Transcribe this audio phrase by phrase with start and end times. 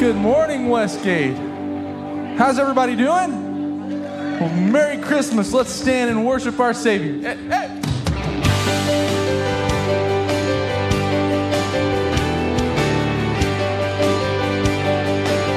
[0.00, 1.36] Good morning, Westgate.
[2.38, 4.00] How's everybody doing?
[4.40, 5.52] Well, Merry Christmas.
[5.52, 7.20] Let's stand and worship our Savior.
[7.20, 7.68] Hey, hey.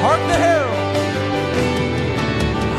[0.02, 0.98] Hark the herald.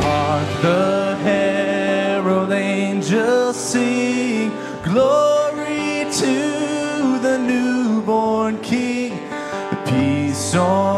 [0.02, 4.50] Hark the herald angels sing.
[4.82, 9.18] Glory to the newborn King.
[9.86, 10.93] Peace on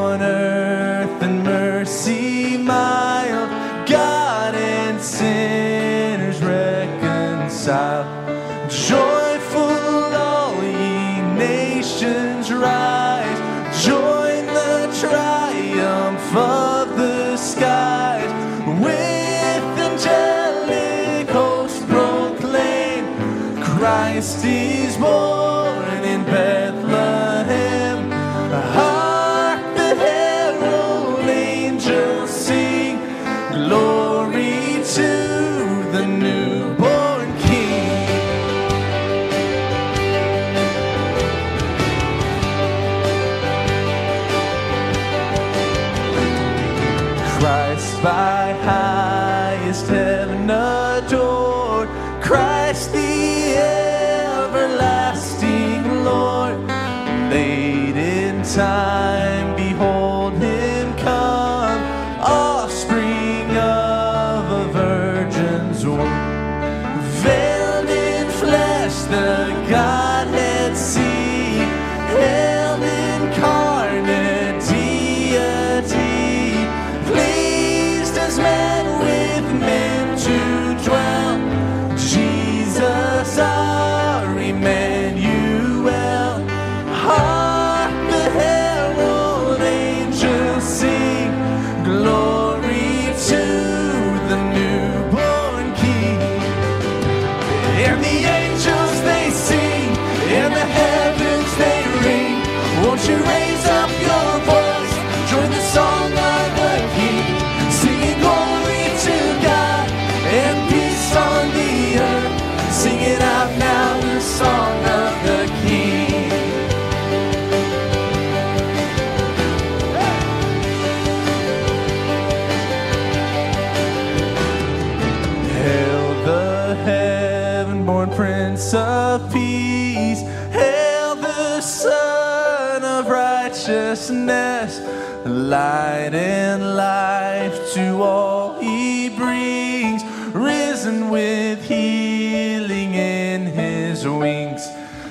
[128.56, 130.22] Prince of Peace.
[130.50, 134.80] Hail the Sun of Righteousness.
[135.26, 140.02] Light and life to all he brings.
[140.34, 144.66] Risen with healing in his wings.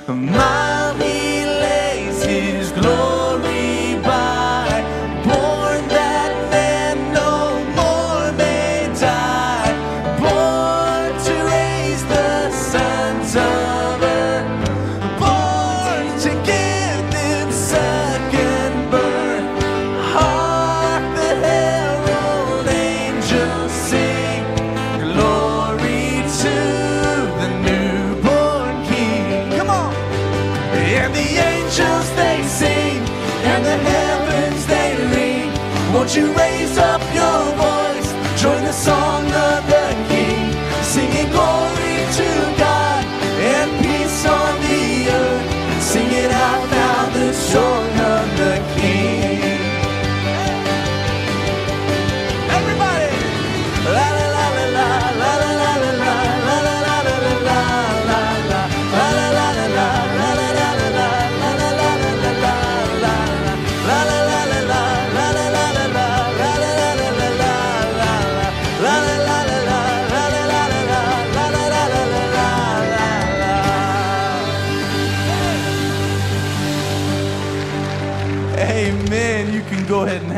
[0.08, 0.65] Mild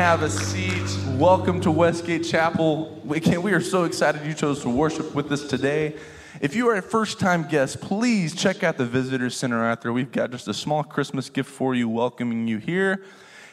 [0.07, 0.97] have a seat.
[1.17, 2.97] Welcome to Westgate Chapel.
[3.03, 5.97] We, can, we are so excited you chose to worship with us today.
[6.39, 9.91] If you are a first time guest, please check out the Visitor Center out there.
[9.91, 13.03] We've got just a small Christmas gift for you, welcoming you here.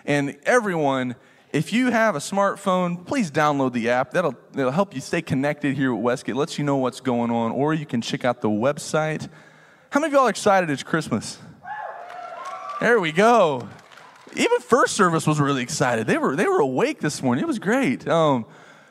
[0.05, 1.17] And everyone,
[1.53, 4.13] if you have a smartphone, please download the app.
[4.13, 7.51] That'll, that'll help you stay connected here at Westgate, lets you know what's going on,
[7.51, 9.29] or you can check out the website.
[9.91, 11.37] How many of y'all are excited it's Christmas?
[12.81, 13.69] There we go.
[14.37, 16.07] Even first service was really excited.
[16.07, 17.45] They were they were awake this morning.
[17.45, 18.07] It was great.
[18.09, 18.47] Um,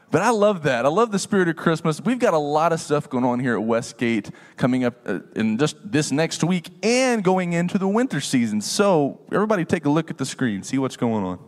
[0.09, 0.85] but I love that.
[0.85, 1.99] I love the spirit of Christmas.
[1.99, 5.57] We've got a lot of stuff going on here at Westgate coming up uh, in
[5.57, 8.61] just this next week and going into the winter season.
[8.61, 11.39] So everybody, take a look at the screen, see what's going on.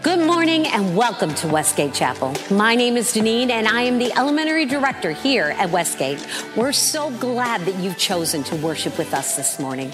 [0.00, 2.32] Good morning and welcome to Westgate Chapel.
[2.52, 6.24] My name is Deneen and I am the elementary director here at Westgate.
[6.56, 9.90] We're so glad that you've chosen to worship with us this morning.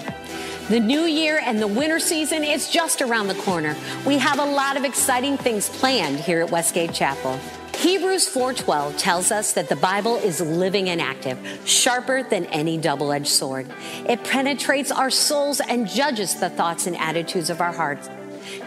[0.67, 3.75] The new year and the winter season is just around the corner.
[4.03, 7.39] We have a lot of exciting things planned here at Westgate Chapel.
[7.75, 13.27] Hebrews 4:12 tells us that the Bible is living and active, sharper than any double-edged
[13.27, 13.67] sword.
[14.09, 18.09] It penetrates our souls and judges the thoughts and attitudes of our hearts.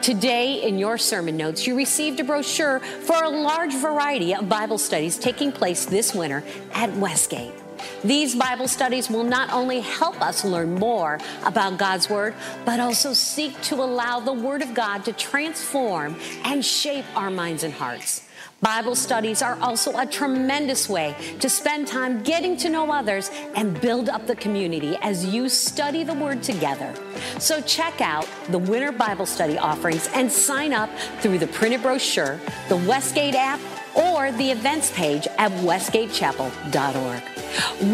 [0.01, 4.79] Today, in your sermon notes, you received a brochure for a large variety of Bible
[4.79, 6.45] studies taking place this winter
[6.75, 7.55] at Westgate.
[8.05, 12.35] These Bible studies will not only help us learn more about God's Word,
[12.65, 17.65] but also seek to allow the Word of God to transform and shape our minds
[17.65, 18.25] and hearts.
[18.61, 23.81] Bible studies are also a tremendous way to spend time getting to know others and
[23.81, 26.93] build up the community as you study the Word together.
[27.39, 32.41] So check out the Winter Bible Study offerings and sign up through the printed brochure,
[32.69, 33.61] the Westgate app,
[33.99, 37.23] or the events page at westgatechapel.org.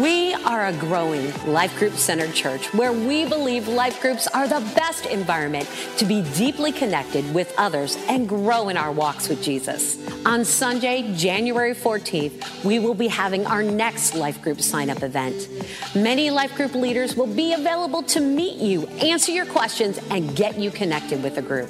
[0.01, 4.59] We are a growing life group centered church where we believe life groups are the
[4.75, 9.97] best environment to be deeply connected with others and grow in our walks with Jesus.
[10.25, 15.47] On Sunday, January 14th, we will be having our next life group sign up event.
[15.95, 20.59] Many life group leaders will be available to meet you, answer your questions, and get
[20.59, 21.69] you connected with a group.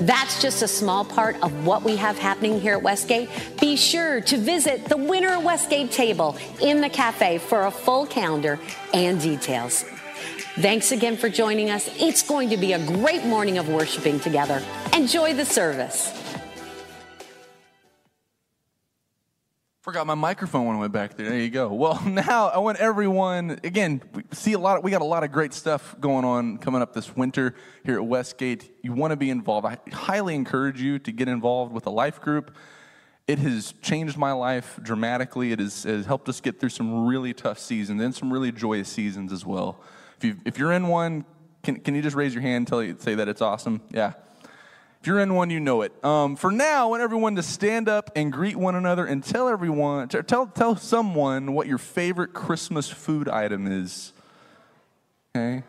[0.00, 3.28] That's just a small part of what we have happening here at Westgate.
[3.60, 8.58] Be sure to visit the Winter Westgate table in the cafe for a full calendar
[8.92, 9.84] and details.
[10.58, 11.88] Thanks again for joining us.
[11.98, 14.62] It's going to be a great morning of worshiping together.
[14.94, 16.19] Enjoy the service.
[19.90, 21.30] Forgot my microphone when I went back there.
[21.30, 21.72] There you go.
[21.72, 24.00] Well, now I want everyone again.
[24.14, 24.78] We see a lot.
[24.78, 27.96] Of, we got a lot of great stuff going on coming up this winter here
[27.96, 28.70] at Westgate.
[28.82, 29.66] You want to be involved.
[29.66, 32.54] I highly encourage you to get involved with a life group.
[33.26, 35.50] It has changed my life dramatically.
[35.50, 38.88] It has, has helped us get through some really tough seasons and some really joyous
[38.88, 39.80] seasons as well.
[40.18, 41.24] If you if you're in one,
[41.64, 42.68] can can you just raise your hand?
[42.68, 43.80] Tell you say that it's awesome.
[43.90, 44.12] Yeah.
[45.00, 46.04] If you're in one, you know it.
[46.04, 49.48] Um, for now, I want everyone to stand up and greet one another and tell
[49.48, 54.12] everyone, tell, tell someone what your favorite Christmas food item is.
[55.34, 55.62] Okay?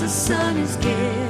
[0.00, 1.29] The sun is given.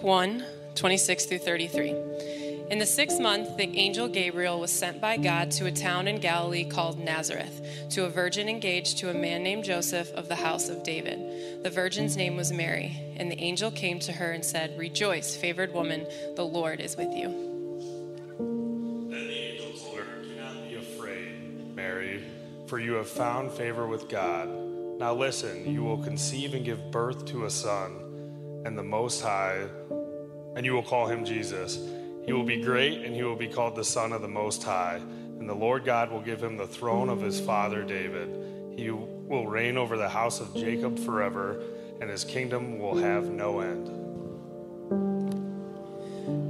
[0.00, 0.44] Luke 1
[0.76, 1.90] 26 through 33.
[2.70, 6.20] In the sixth month, the angel Gabriel was sent by God to a town in
[6.20, 10.70] Galilee called Nazareth, to a virgin engaged to a man named Joseph of the house
[10.70, 11.62] of David.
[11.62, 15.74] The virgin's name was Mary, and the angel came to her and said, Rejoice, favored
[15.74, 17.28] woman, the Lord is with you.
[18.38, 22.24] Then the angel told her, Do not be afraid, Mary,
[22.68, 24.48] for you have found favor with God.
[24.98, 28.09] Now listen, you will conceive and give birth to a son,
[28.64, 29.66] and the Most High,
[30.56, 31.78] and you will call him Jesus.
[32.26, 35.00] He will be great, and he will be called the Son of the Most High.
[35.38, 38.76] And the Lord God will give him the throne of his father David.
[38.76, 41.62] He will reign over the house of Jacob forever,
[42.00, 43.88] and his kingdom will have no end.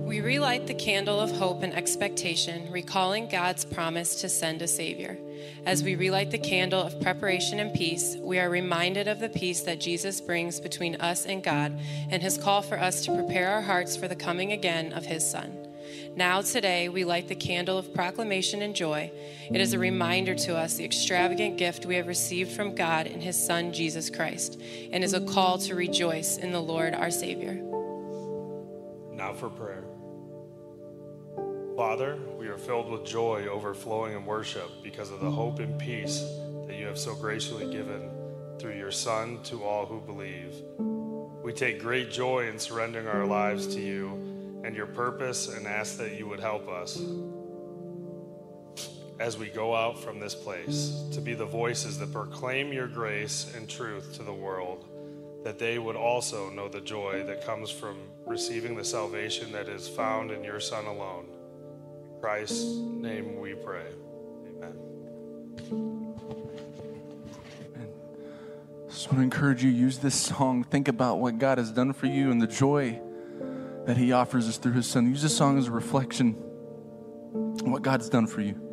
[0.04, 5.16] We relight the candle of hope and expectation, recalling God's promise to send a Savior.
[5.66, 9.60] As we relight the candle of preparation and peace, we are reminded of the peace
[9.62, 11.78] that Jesus brings between us and God
[12.10, 15.28] and his call for us to prepare our hearts for the coming again of his
[15.28, 15.66] Son.
[16.16, 19.10] Now, today, we light the candle of proclamation and joy.
[19.50, 23.20] It is a reminder to us the extravagant gift we have received from God in
[23.20, 24.60] his Son, Jesus Christ,
[24.92, 27.54] and is a call to rejoice in the Lord our Savior.
[29.12, 29.84] Now for prayer.
[31.76, 36.24] Father, we are filled with joy overflowing in worship because of the hope and peace
[36.66, 38.10] that you have so graciously given
[38.58, 40.54] through your Son to all who believe.
[41.44, 45.98] We take great joy in surrendering our lives to you and your purpose and ask
[45.98, 47.02] that you would help us
[49.18, 53.52] as we go out from this place to be the voices that proclaim your grace
[53.54, 54.86] and truth to the world,
[55.44, 59.86] that they would also know the joy that comes from receiving the salvation that is
[59.86, 61.26] found in your Son alone.
[62.20, 63.86] Christ's name we pray.
[64.46, 64.76] Amen.
[68.86, 70.64] I just want to encourage you use this song.
[70.64, 73.00] Think about what God has done for you and the joy
[73.86, 75.08] that He offers us through His Son.
[75.08, 76.36] Use this song as a reflection
[77.34, 78.69] of what God's done for you.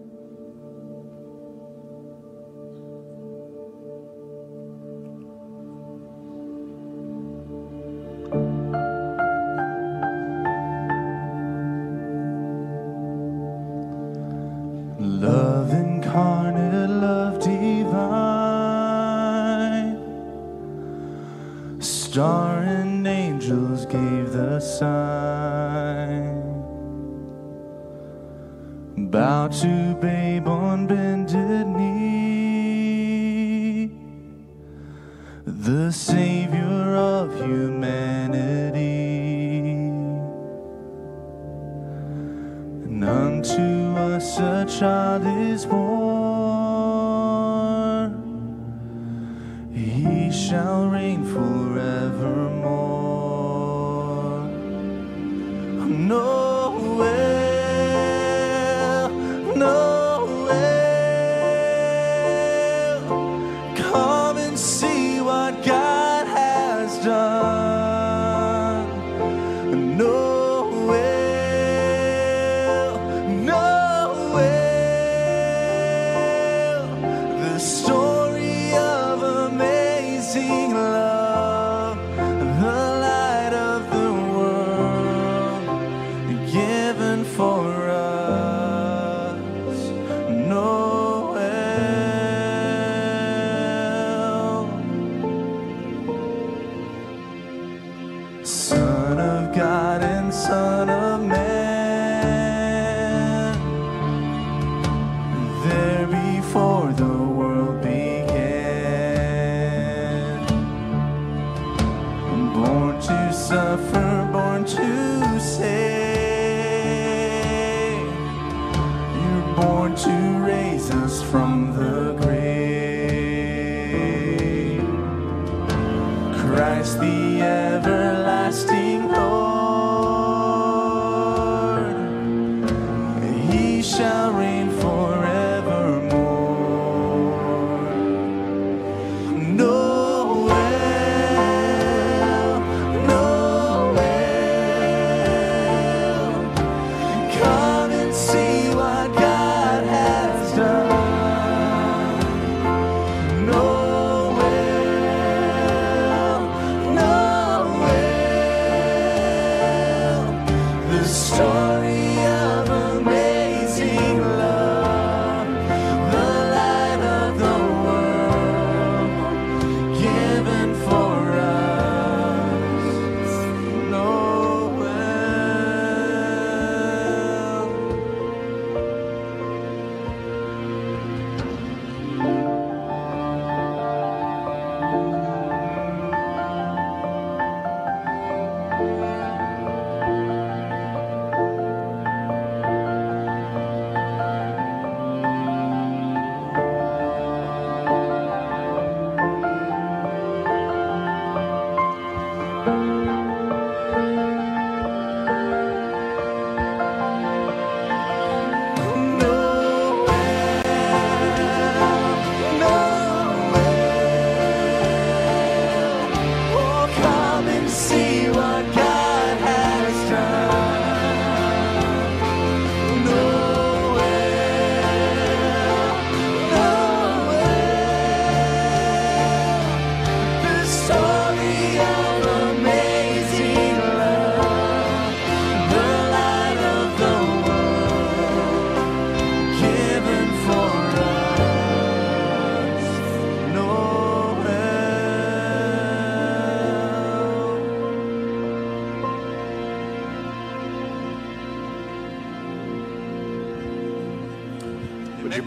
[161.08, 162.07] story.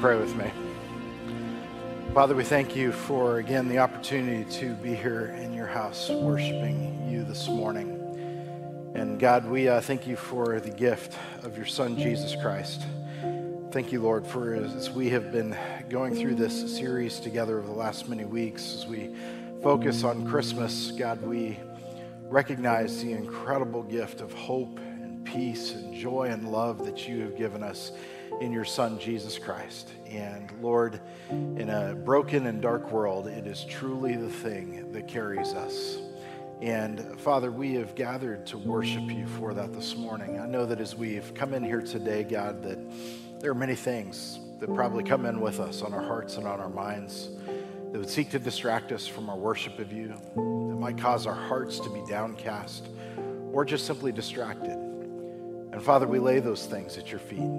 [0.01, 0.51] pray with me.
[2.15, 7.07] Father, we thank you for, again, the opportunity to be here in your house worshiping
[7.07, 8.93] you this morning.
[8.95, 12.81] And God, we uh, thank you for the gift of your Son, Jesus Christ.
[13.73, 15.55] Thank you, Lord, for as we have been
[15.91, 19.15] going through this series together over the last many weeks, as we
[19.63, 21.59] focus on Christmas, God, we
[22.23, 27.37] recognize the incredible gift of hope and peace and joy and love that you have
[27.37, 27.93] given us
[28.41, 29.91] in your Son, Jesus Christ.
[30.09, 31.01] And Lord,
[31.31, 35.99] in a broken and dark world, it is truly the thing that carries us.
[36.63, 40.41] And Father, we have gathered to worship you for that this morning.
[40.41, 42.79] I know that as we've come in here today, God, that
[43.41, 46.61] there are many things that probably come in with us on our hearts and on
[46.61, 47.31] our minds
[47.93, 51.35] that would seek to distract us from our worship of you, that might cause our
[51.35, 52.89] hearts to be downcast
[53.53, 54.77] or just simply distracted.
[55.73, 57.51] And Father, we lay those things at your feet.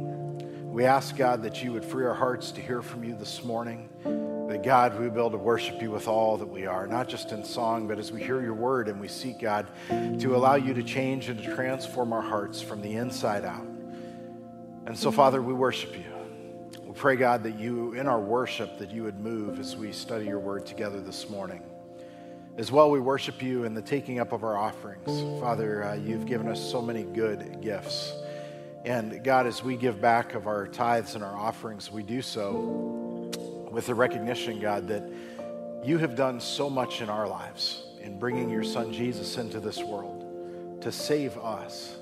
[0.71, 3.89] We ask, God, that you would free our hearts to hear from you this morning.
[4.05, 7.09] That, God, we would be able to worship you with all that we are, not
[7.09, 10.55] just in song, but as we hear your word and we seek, God, to allow
[10.55, 13.67] you to change and to transform our hearts from the inside out.
[14.85, 16.05] And so, Father, we worship you.
[16.85, 20.23] We pray, God, that you, in our worship, that you would move as we study
[20.23, 21.63] your word together this morning.
[22.57, 25.19] As well, we worship you in the taking up of our offerings.
[25.41, 28.13] Father, uh, you've given us so many good gifts.
[28.83, 33.29] And God, as we give back of our tithes and our offerings, we do so
[33.71, 35.07] with the recognition, God, that
[35.83, 39.83] you have done so much in our lives in bringing your son Jesus into this
[39.83, 41.97] world to save us.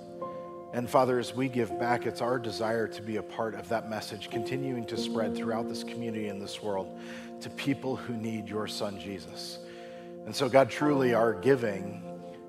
[0.71, 3.89] And Father, as we give back, it's our desire to be a part of that
[3.89, 6.97] message, continuing to spread throughout this community and this world
[7.41, 9.59] to people who need your son Jesus.
[10.25, 12.03] And so, God, truly, our giving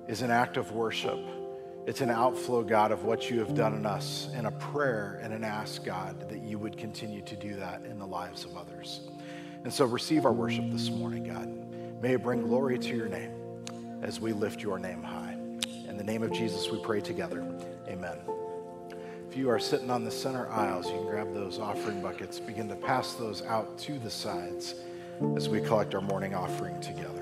[0.07, 1.19] is an act of worship.
[1.87, 5.33] It's an outflow, God, of what you have done in us, and a prayer and
[5.33, 9.01] an ask, God, that you would continue to do that in the lives of others.
[9.63, 11.49] And so, receive our worship this morning, God.
[12.01, 13.31] May it bring glory to your name
[14.03, 15.37] as we lift your name high.
[15.87, 17.43] In the name of Jesus, we pray together.
[17.87, 18.17] Amen.
[19.29, 22.67] If you are sitting on the center aisles, you can grab those offering buckets, begin
[22.69, 24.75] to pass those out to the sides
[25.35, 27.20] as we collect our morning offering together.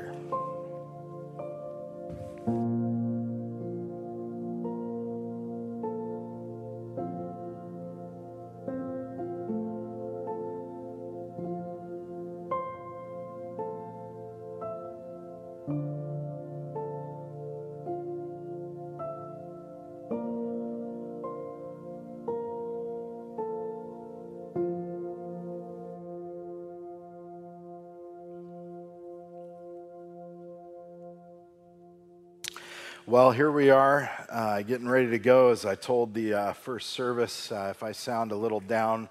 [33.20, 35.50] Well, here we are, uh, getting ready to go.
[35.50, 39.10] As I told the uh, first service, uh, if I sound a little down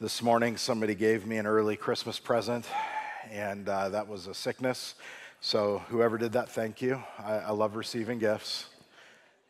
[0.00, 2.64] this morning, somebody gave me an early Christmas present,
[3.30, 4.94] and uh, that was a sickness.
[5.42, 7.04] So, whoever did that, thank you.
[7.18, 8.64] I, I love receiving gifts.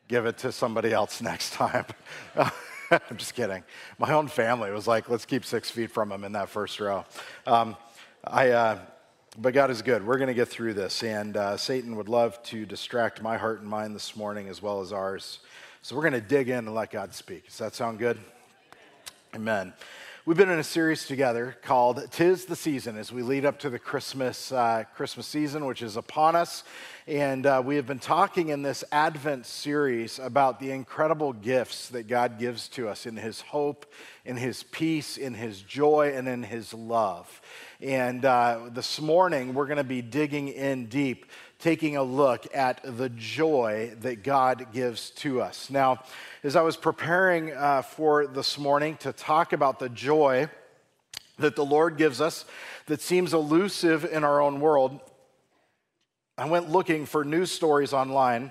[0.08, 1.86] Give it to somebody else next time.
[2.34, 3.62] I'm just kidding.
[4.00, 7.04] My own family was like, let's keep six feet from him in that first row.
[7.46, 7.76] Um,
[8.24, 8.78] I, uh,
[9.36, 10.06] but God is good.
[10.06, 11.02] We're going to get through this.
[11.02, 14.80] And uh, Satan would love to distract my heart and mind this morning as well
[14.80, 15.40] as ours.
[15.82, 17.46] So we're going to dig in and let God speak.
[17.46, 18.18] Does that sound good?
[19.34, 19.72] Amen.
[20.26, 23.68] We've been in a series together called "Tis the Season" as we lead up to
[23.68, 26.64] the Christmas uh, Christmas season, which is upon us,
[27.06, 32.06] and uh, we have been talking in this Advent series about the incredible gifts that
[32.08, 33.84] God gives to us in His hope,
[34.24, 37.42] in His peace, in His joy, and in His love.
[37.84, 41.26] And uh, this morning we're going to be digging in deep,
[41.58, 45.68] taking a look at the joy that God gives to us.
[45.68, 46.02] Now
[46.42, 50.48] as I was preparing uh, for this morning to talk about the joy
[51.38, 52.46] that the Lord gives us
[52.86, 54.98] that seems elusive in our own world,
[56.38, 58.50] I went looking for news stories online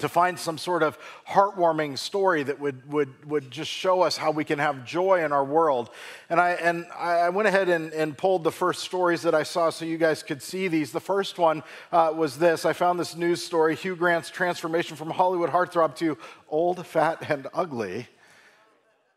[0.00, 4.30] to find some sort of heartwarming story that would, would, would just show us how
[4.30, 5.90] we can have joy in our world.
[6.30, 9.70] And I, and I went ahead and, and pulled the first stories that I saw
[9.70, 10.92] so you guys could see these.
[10.92, 15.10] The first one uh, was this I found this news story Hugh Grant's transformation from
[15.10, 18.08] Hollywood heartthrob to old, fat, and ugly.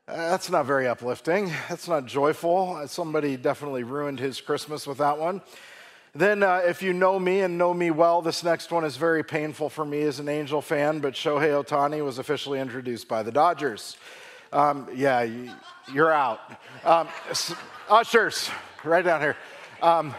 [0.08, 1.52] Uh, that's not very uplifting.
[1.70, 2.86] That's not joyful.
[2.88, 5.42] Somebody definitely ruined his Christmas with that one.
[6.14, 9.24] Then, uh, if you know me and know me well, this next one is very
[9.24, 13.32] painful for me as an Angel fan, but Shohei Ohtani was officially introduced by the
[13.32, 13.96] Dodgers.
[14.52, 15.26] Um, yeah,
[15.94, 16.42] you're out.
[16.84, 17.08] Um,
[17.90, 18.50] ushers,
[18.84, 19.38] right down here.
[19.82, 20.14] Um,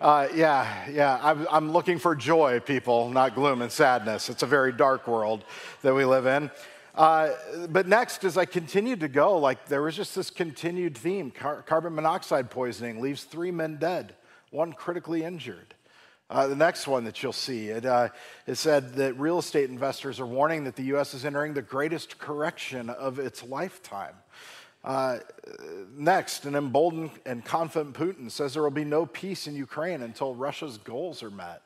[0.00, 4.28] uh, yeah, yeah, I'm, I'm looking for joy, people, not gloom and sadness.
[4.28, 5.42] It's a very dark world
[5.82, 6.48] that we live in.
[6.94, 7.30] Uh,
[7.70, 11.62] but next, as I continued to go, like there was just this continued theme Car-
[11.62, 14.14] carbon monoxide poisoning leaves three men dead
[14.50, 15.74] one critically injured.
[16.30, 18.08] Uh, the next one that you'll see, it, uh,
[18.46, 21.14] it said that real estate investors are warning that the U.S.
[21.14, 24.14] is entering the greatest correction of its lifetime.
[24.84, 25.18] Uh,
[25.96, 30.34] next, an emboldened and confident Putin says there will be no peace in Ukraine until
[30.34, 31.62] Russia's goals are met.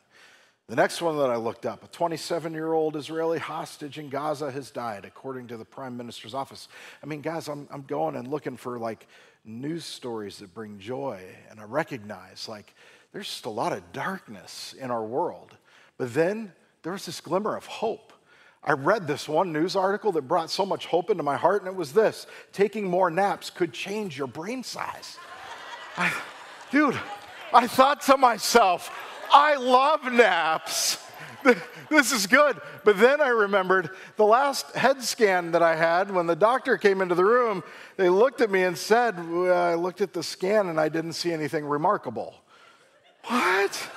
[0.69, 4.51] The next one that I looked up, a 27 year old Israeli hostage in Gaza
[4.51, 6.69] has died, according to the prime minister's office.
[7.03, 9.07] I mean, guys, I'm, I'm going and looking for like
[9.45, 11.23] news stories that bring joy.
[11.51, 12.75] And I recognize like
[13.13, 15.57] there's just a lot of darkness in our world.
[15.99, 16.53] But then
[16.83, 18.13] there was this glimmer of hope.
[18.65, 21.69] I read this one news article that brought so much hope into my heart, and
[21.69, 25.19] it was this taking more naps could change your brain size.
[25.97, 26.13] I,
[26.71, 26.99] dude,
[27.53, 28.91] I thought to myself,
[29.33, 31.05] I love naps.
[31.91, 32.59] This is good.
[32.85, 37.03] But then I remembered the last head scan that I had when the doctor came
[37.03, 37.63] into the room,
[37.99, 41.13] they looked at me and said, well, I looked at the scan and I didn't
[41.13, 42.35] see anything remarkable.
[43.27, 43.91] What?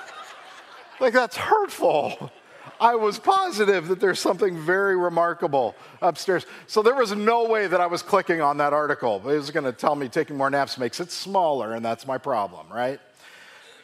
[0.99, 2.31] Like, that's hurtful.
[2.79, 6.45] I was positive that there's something very remarkable upstairs.
[6.67, 9.17] So there was no way that I was clicking on that article.
[9.29, 12.17] It was going to tell me taking more naps makes it smaller, and that's my
[12.17, 12.99] problem, right?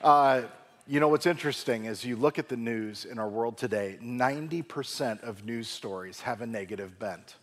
[0.02, 0.42] Uh,
[0.92, 5.24] you know what's interesting is you look at the news in our world today, 90%
[5.24, 7.36] of news stories have a negative bent.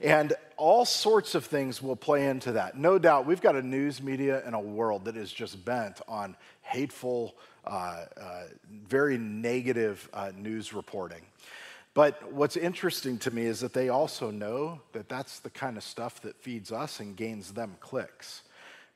[0.00, 2.76] And all sorts of things will play into that.
[2.76, 6.36] No doubt, we've got a news media and a world that is just bent on
[6.62, 8.42] hateful, uh, uh,
[8.88, 11.22] very negative uh, news reporting.
[11.94, 15.84] But what's interesting to me is that they also know that that's the kind of
[15.84, 18.42] stuff that feeds us and gains them clicks.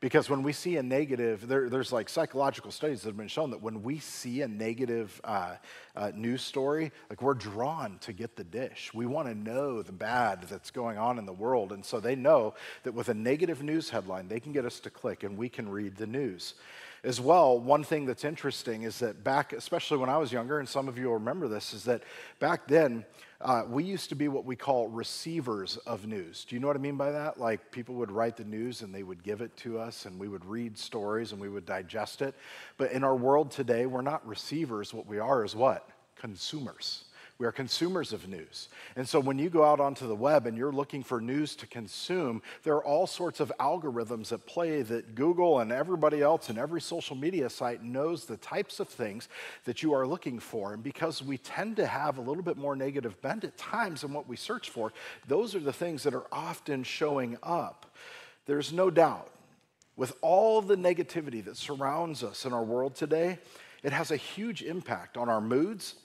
[0.03, 3.53] Because when we see a negative, there, there's like psychological studies that have been shown
[3.53, 5.55] that when we see a negative uh,
[5.95, 8.91] uh, news story, like we're drawn to get the dish.
[8.93, 11.71] We want to know the bad that's going on in the world.
[11.71, 14.91] And so they know that with a negative news headline, they can get us to
[14.91, 16.55] click and we can read the news.
[17.05, 20.69] As well, one thing that's interesting is that back, especially when I was younger, and
[20.69, 22.05] some of you will remember this, is that
[22.39, 23.05] back then,
[23.41, 26.45] uh, we used to be what we call receivers of news.
[26.45, 27.41] Do you know what I mean by that?
[27.41, 30.29] Like people would write the news and they would give it to us, and we
[30.29, 32.37] would read stories and we would digest it.
[32.77, 34.95] But in our world today, we're not receivers.
[34.95, 35.89] What we are is what?
[36.15, 37.07] Consumers.
[37.39, 38.69] We are consumers of news.
[38.95, 41.67] And so when you go out onto the web and you're looking for news to
[41.67, 46.59] consume, there are all sorts of algorithms at play that Google and everybody else and
[46.59, 49.29] every social media site knows the types of things
[49.65, 50.75] that you are looking for.
[50.75, 54.13] And because we tend to have a little bit more negative bent at times in
[54.13, 54.93] what we search for,
[55.27, 57.97] those are the things that are often showing up.
[58.47, 59.29] There's no doubt
[59.97, 63.39] with all the negativity that surrounds us in our world today,
[63.83, 65.97] it has a huge impact on our moods,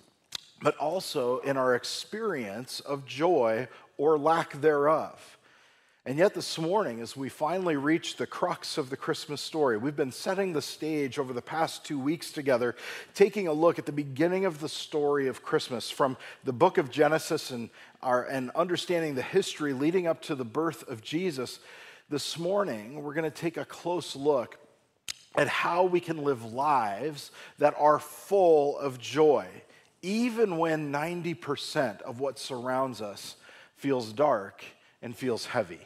[0.61, 3.67] but also in our experience of joy
[3.97, 5.37] or lack thereof.
[6.05, 9.93] And yet, this morning, as we finally reach the crux of the Christmas story, we've
[9.93, 12.77] been setting the stage over the past two weeks together,
[13.13, 16.15] taking a look at the beginning of the story of Christmas from
[16.45, 17.69] the book of Genesis and,
[18.01, 21.59] our, and understanding the history leading up to the birth of Jesus.
[22.09, 24.57] This morning, we're going to take a close look
[25.35, 29.45] at how we can live lives that are full of joy
[30.01, 33.36] even when 90% of what surrounds us
[33.75, 34.63] feels dark
[35.01, 35.79] and feels heavy.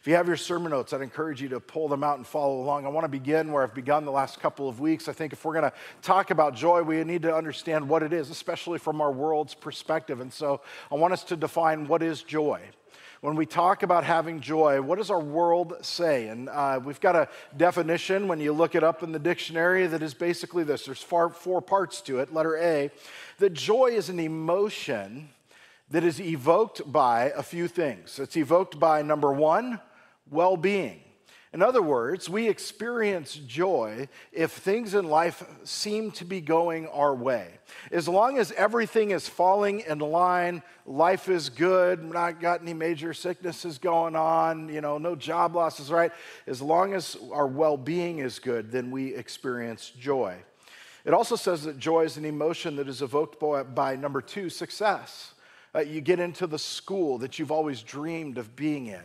[0.00, 2.62] If you have your sermon notes, I'd encourage you to pull them out and follow
[2.62, 2.86] along.
[2.86, 5.08] I want to begin where I've begun the last couple of weeks.
[5.08, 8.14] I think if we're going to talk about joy, we need to understand what it
[8.14, 10.20] is, especially from our world's perspective.
[10.20, 12.62] And so I want us to define what is joy
[13.20, 16.28] when we talk about having joy, what does our world say?
[16.28, 20.02] And uh, we've got a definition when you look it up in the dictionary that
[20.02, 22.32] is basically this there's four, four parts to it.
[22.32, 22.90] Letter A
[23.38, 25.28] that joy is an emotion
[25.90, 28.18] that is evoked by a few things.
[28.18, 29.80] It's evoked by number one,
[30.30, 31.00] well being.
[31.52, 37.12] In other words, we experience joy if things in life seem to be going our
[37.12, 37.58] way.
[37.90, 43.12] As long as everything is falling in line, life is good, not got any major
[43.12, 46.12] sicknesses going on, you know, no job losses, right?
[46.46, 50.36] As long as our well being is good, then we experience joy.
[51.04, 54.50] It also says that joy is an emotion that is evoked by, by number two,
[54.50, 55.34] success.
[55.74, 59.02] Uh, you get into the school that you've always dreamed of being in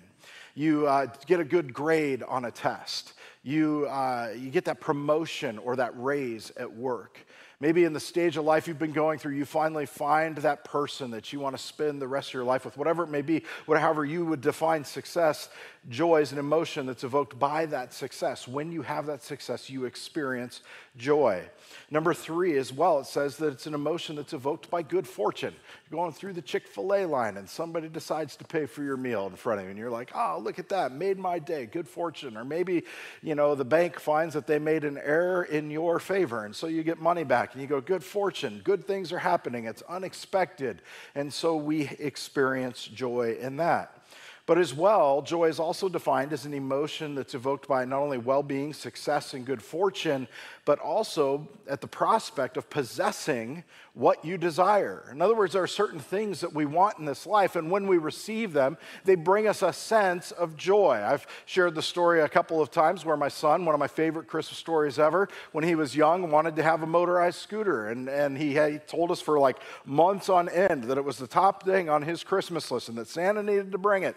[0.55, 3.13] you uh, get a good grade on a test,
[3.43, 7.19] you, uh, you get that promotion or that raise at work.
[7.59, 11.11] Maybe in the stage of life you've been going through, you finally find that person
[11.11, 13.43] that you want to spend the rest of your life with, whatever it may be,
[13.65, 15.49] whatever you would define success.
[15.87, 18.47] Joy is an emotion that's evoked by that success.
[18.47, 20.61] When you have that success, you experience
[20.97, 21.43] joy.
[21.91, 25.53] Number three, as well, it says that it's an emotion that's evoked by good fortune.
[25.89, 28.97] You're going through the Chick fil A line and somebody decides to pay for your
[28.97, 31.67] meal in front of you, and you're like, oh, look at that, made my day,
[31.67, 32.35] good fortune.
[32.35, 32.83] Or maybe,
[33.21, 36.65] you know, the bank finds that they made an error in your favor, and so
[36.65, 40.81] you get money back, and you go, good fortune, good things are happening, it's unexpected.
[41.13, 44.01] And so we experience joy in that.
[44.47, 48.19] But as well, joy is also defined as an emotion that's evoked by not only
[48.19, 50.27] well being, success, and good fortune,
[50.65, 55.07] but also at the prospect of possessing what you desire.
[55.11, 57.87] In other words, there are certain things that we want in this life, and when
[57.87, 61.01] we receive them, they bring us a sense of joy.
[61.05, 64.27] I've shared the story a couple of times where my son, one of my favorite
[64.27, 68.37] Christmas stories ever, when he was young, wanted to have a motorized scooter, and, and
[68.37, 71.63] he, had, he told us for like months on end that it was the top
[71.63, 74.15] thing on his Christmas list and that Santa needed to bring it.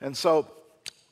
[0.00, 0.48] And so,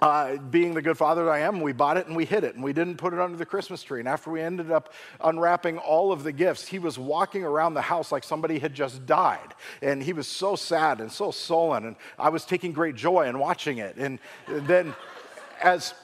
[0.00, 2.54] uh, being the good father that I am, we bought it and we hid it
[2.54, 3.98] and we didn't put it under the Christmas tree.
[3.98, 7.82] And after we ended up unwrapping all of the gifts, he was walking around the
[7.82, 9.54] house like somebody had just died.
[9.82, 11.84] And he was so sad and so sullen.
[11.84, 13.96] And I was taking great joy in watching it.
[13.96, 14.94] And then,
[15.62, 15.94] as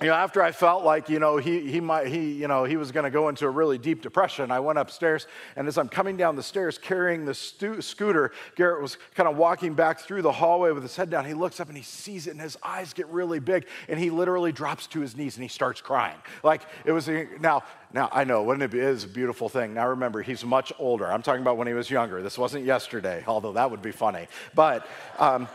[0.00, 2.76] you know, after I felt like, you know, he, he might, he, you know, he
[2.76, 5.88] was going to go into a really deep depression, I went upstairs, and as I'm
[5.88, 10.22] coming down the stairs carrying the stu- scooter, Garrett was kind of walking back through
[10.22, 11.24] the hallway with his head down.
[11.24, 14.10] He looks up and he sees it, and his eyes get really big, and he
[14.10, 16.18] literally drops to his knees and he starts crying.
[16.44, 17.64] Like it was a, now.
[17.90, 18.80] Now I know, wouldn't it be?
[18.80, 19.72] It is a beautiful thing.
[19.72, 21.10] Now remember, he's much older.
[21.10, 22.22] I'm talking about when he was younger.
[22.22, 24.28] This wasn't yesterday, although that would be funny.
[24.54, 24.86] But.
[25.18, 25.48] Um,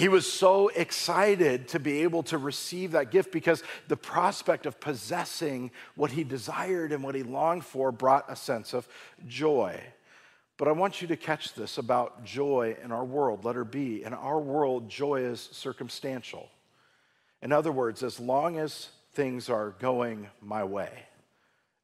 [0.00, 4.80] he was so excited to be able to receive that gift because the prospect of
[4.80, 8.88] possessing what he desired and what he longed for brought a sense of
[9.28, 9.78] joy.
[10.56, 13.44] But I want you to catch this about joy in our world.
[13.44, 14.02] Letter B.
[14.02, 16.48] In our world, joy is circumstantial.
[17.42, 21.04] In other words, as long as things are going my way,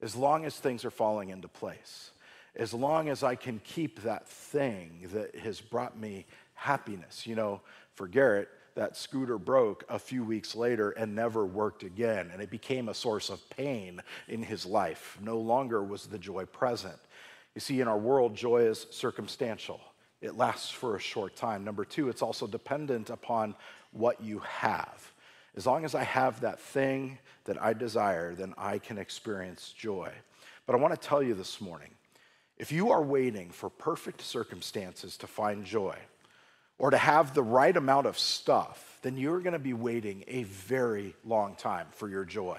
[0.00, 2.12] as long as things are falling into place,
[2.54, 7.26] as long as I can keep that thing that has brought me happiness.
[7.26, 7.60] You know,
[7.96, 12.50] for Garrett, that scooter broke a few weeks later and never worked again, and it
[12.50, 15.18] became a source of pain in his life.
[15.20, 16.98] No longer was the joy present.
[17.54, 19.80] You see, in our world, joy is circumstantial.
[20.20, 21.64] It lasts for a short time.
[21.64, 23.54] Number two, it's also dependent upon
[23.92, 25.12] what you have.
[25.56, 30.10] As long as I have that thing that I desire, then I can experience joy.
[30.66, 31.90] But I want to tell you this morning
[32.58, 35.96] if you are waiting for perfect circumstances to find joy,
[36.78, 40.42] or to have the right amount of stuff, then you're going to be waiting a
[40.44, 42.58] very long time for your joy.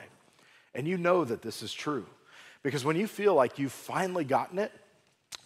[0.73, 2.05] And you know that this is true.
[2.63, 4.71] Because when you feel like you've finally gotten it,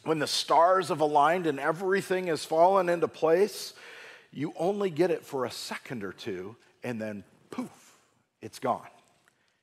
[0.03, 3.74] when the stars have aligned and everything has fallen into place,
[4.32, 7.95] you only get it for a second or two, and then poof,
[8.41, 8.88] it's gone.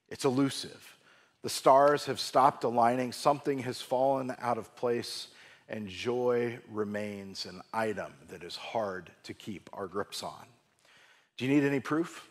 [0.08, 0.96] It's elusive.
[1.42, 5.28] The stars have stopped aligning, something has fallen out of place,
[5.68, 10.46] and joy remains an item that is hard to keep our grips on.
[11.36, 12.27] Do you need any proof?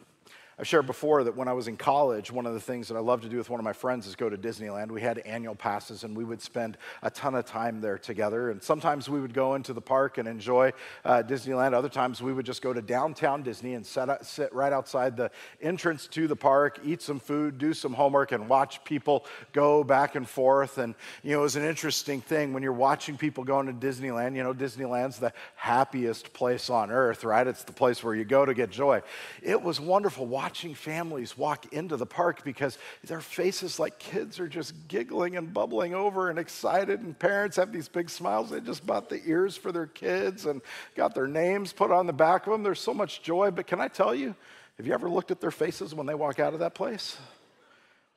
[0.60, 3.00] I've shared before that when I was in college, one of the things that I
[3.00, 4.90] loved to do with one of my friends is go to Disneyland.
[4.90, 8.50] We had annual passes and we would spend a ton of time there together.
[8.50, 10.74] And sometimes we would go into the park and enjoy
[11.06, 11.74] uh, Disneyland.
[11.74, 15.30] Other times we would just go to downtown Disney and sit right outside the
[15.62, 20.16] entrance to the park, eat some food, do some homework, and watch people go back
[20.16, 20.80] and forth.
[20.80, 24.36] And, you know, it was an interesting thing when you're watching people going to Disneyland.
[24.36, 27.46] You know, Disneyland's the happiest place on earth, right?
[27.46, 29.04] It's the place where you go to get joy.
[29.44, 34.48] It was wonderful watching families walk into the park because their faces like kids are
[34.48, 38.50] just giggling and bubbling over and excited, and parents have these big smiles.
[38.50, 40.62] They just bought the ears for their kids and
[40.96, 42.64] got their names put on the back of them.
[42.64, 43.52] There's so much joy.
[43.52, 44.34] But can I tell you,
[44.78, 47.18] have you ever looked at their faces when they walk out of that place?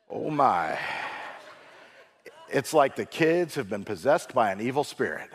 [0.09, 0.79] Oh my.
[2.49, 5.31] It's like the kids have been possessed by an evil spirit.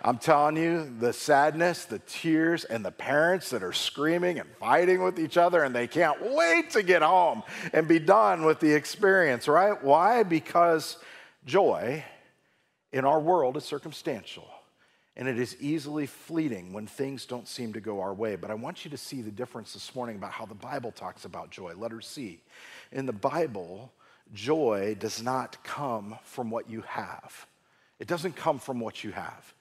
[0.00, 5.02] I'm telling you, the sadness, the tears, and the parents that are screaming and fighting
[5.02, 7.42] with each other, and they can't wait to get home
[7.72, 9.82] and be done with the experience, right?
[9.82, 10.22] Why?
[10.22, 10.98] Because
[11.44, 12.04] joy
[12.92, 14.48] in our world is circumstantial
[15.18, 18.36] and it is easily fleeting when things don't seem to go our way.
[18.36, 21.24] But I want you to see the difference this morning about how the Bible talks
[21.24, 21.74] about joy.
[21.76, 22.40] Letter C.
[22.92, 23.92] In the Bible,
[24.32, 27.46] joy does not come from what you have,
[27.98, 29.52] it doesn't come from what you have.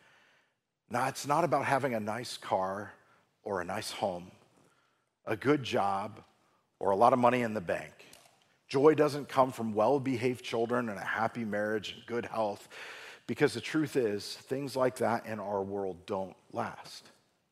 [0.90, 2.94] Now, it's not about having a nice car
[3.44, 4.32] or a nice home,
[5.26, 6.22] a good job,
[6.80, 7.94] or a lot of money in the bank.
[8.68, 12.68] Joy doesn't come from well behaved children and a happy marriage and good health,
[13.26, 17.06] because the truth is, things like that in our world don't last.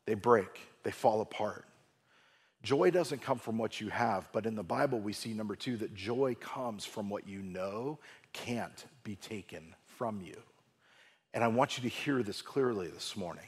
[0.06, 1.66] They break, they fall apart.
[2.64, 5.78] Joy doesn't come from what you have, but in the Bible, we see number two
[5.78, 8.00] that joy comes from what you know
[8.34, 10.36] can't be taken from you.
[11.36, 13.46] And I want you to hear this clearly this morning.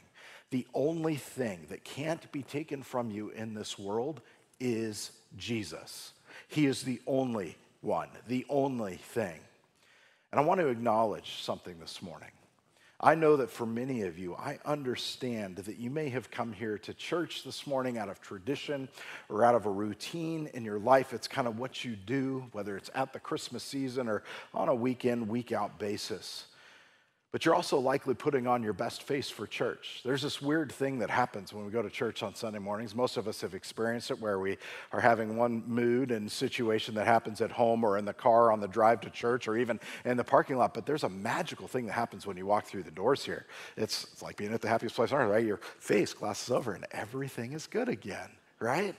[0.50, 4.20] The only thing that can't be taken from you in this world
[4.60, 6.12] is Jesus.
[6.48, 9.40] He is the only one, the only thing.
[10.30, 12.28] And I want to acknowledge something this morning.
[13.00, 16.76] I know that for many of you, I understand that you may have come here
[16.78, 18.88] to church this morning out of tradition
[19.30, 21.14] or out of a routine in your life.
[21.14, 24.74] It's kind of what you do, whether it's at the Christmas season or on a
[24.74, 26.46] weekend, week out basis.
[27.30, 30.00] But you're also likely putting on your best face for church.
[30.02, 32.94] There's this weird thing that happens when we go to church on Sunday mornings.
[32.94, 34.56] Most of us have experienced it where we
[34.92, 38.60] are having one mood and situation that happens at home or in the car on
[38.60, 40.72] the drive to church or even in the parking lot.
[40.72, 43.44] But there's a magical thing that happens when you walk through the doors here.
[43.76, 45.44] It's, it's like being at the happiest place on earth, right?
[45.44, 48.94] Your face glasses over and everything is good again, right?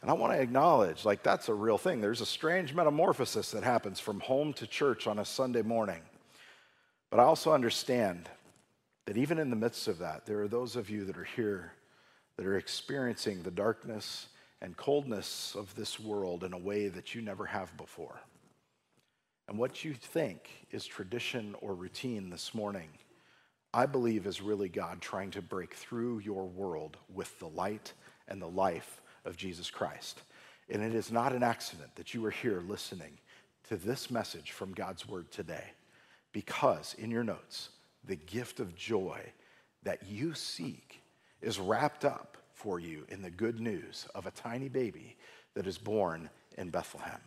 [0.00, 2.00] And I want to acknowledge, like, that's a real thing.
[2.00, 6.00] There's a strange metamorphosis that happens from home to church on a Sunday morning.
[7.12, 8.30] But I also understand
[9.04, 11.74] that even in the midst of that, there are those of you that are here
[12.38, 14.28] that are experiencing the darkness
[14.62, 18.22] and coldness of this world in a way that you never have before.
[19.46, 22.88] And what you think is tradition or routine this morning,
[23.74, 27.92] I believe is really God trying to break through your world with the light
[28.26, 30.22] and the life of Jesus Christ.
[30.70, 33.18] And it is not an accident that you are here listening
[33.68, 35.72] to this message from God's word today
[36.32, 37.70] because in your notes,
[38.04, 39.20] the gift of joy
[39.82, 41.02] that you seek
[41.40, 45.16] is wrapped up for you in the good news of a tiny baby
[45.54, 47.20] that is born in Bethlehem.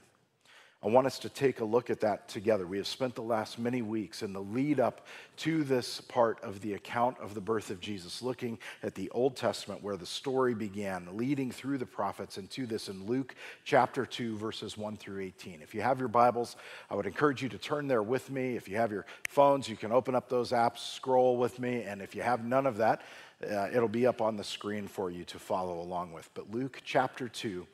[0.86, 2.68] I want us to take a look at that together.
[2.68, 5.08] We have spent the last many weeks in the lead up
[5.38, 9.36] to this part of the account of the birth of Jesus, looking at the Old
[9.36, 13.34] Testament where the story began, leading through the prophets into this in Luke
[13.64, 15.62] chapter 2, verses 1 through 18.
[15.64, 16.56] If you have your Bibles,
[16.92, 18.56] I would encourage you to turn there with me.
[18.56, 21.82] If you have your phones, you can open up those apps, scroll with me.
[21.82, 23.02] And if you have none of that,
[23.44, 26.30] uh, it'll be up on the screen for you to follow along with.
[26.36, 27.66] But Luke chapter 2,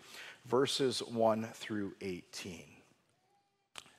[0.46, 2.71] verses 1 through 18.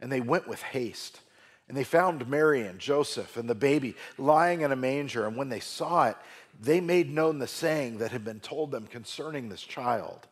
[0.00, 1.20] And they went with haste.
[1.68, 5.26] And they found Mary and Joseph and the baby lying in a manger.
[5.26, 6.16] And when they saw it,
[6.60, 10.26] they made known the saying that had been told them concerning this child.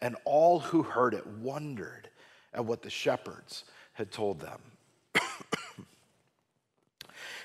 [0.00, 2.08] And all who heard it wondered
[2.54, 4.60] at what the shepherds had told them.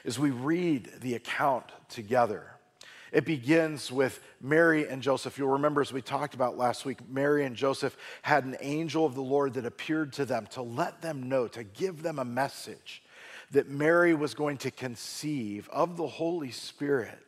[0.06, 2.52] As we read the account together,
[3.14, 5.38] it begins with Mary and Joseph.
[5.38, 9.14] You'll remember, as we talked about last week, Mary and Joseph had an angel of
[9.14, 13.04] the Lord that appeared to them to let them know, to give them a message
[13.52, 17.20] that Mary was going to conceive of the Holy Spirit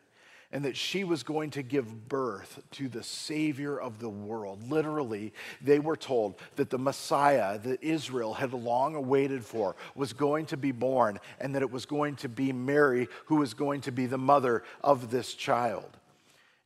[0.56, 4.72] and that she was going to give birth to the Savior of the world.
[4.72, 10.46] Literally, they were told that the Messiah that Israel had long awaited for was going
[10.46, 13.92] to be born, and that it was going to be Mary who was going to
[13.92, 15.98] be the mother of this child.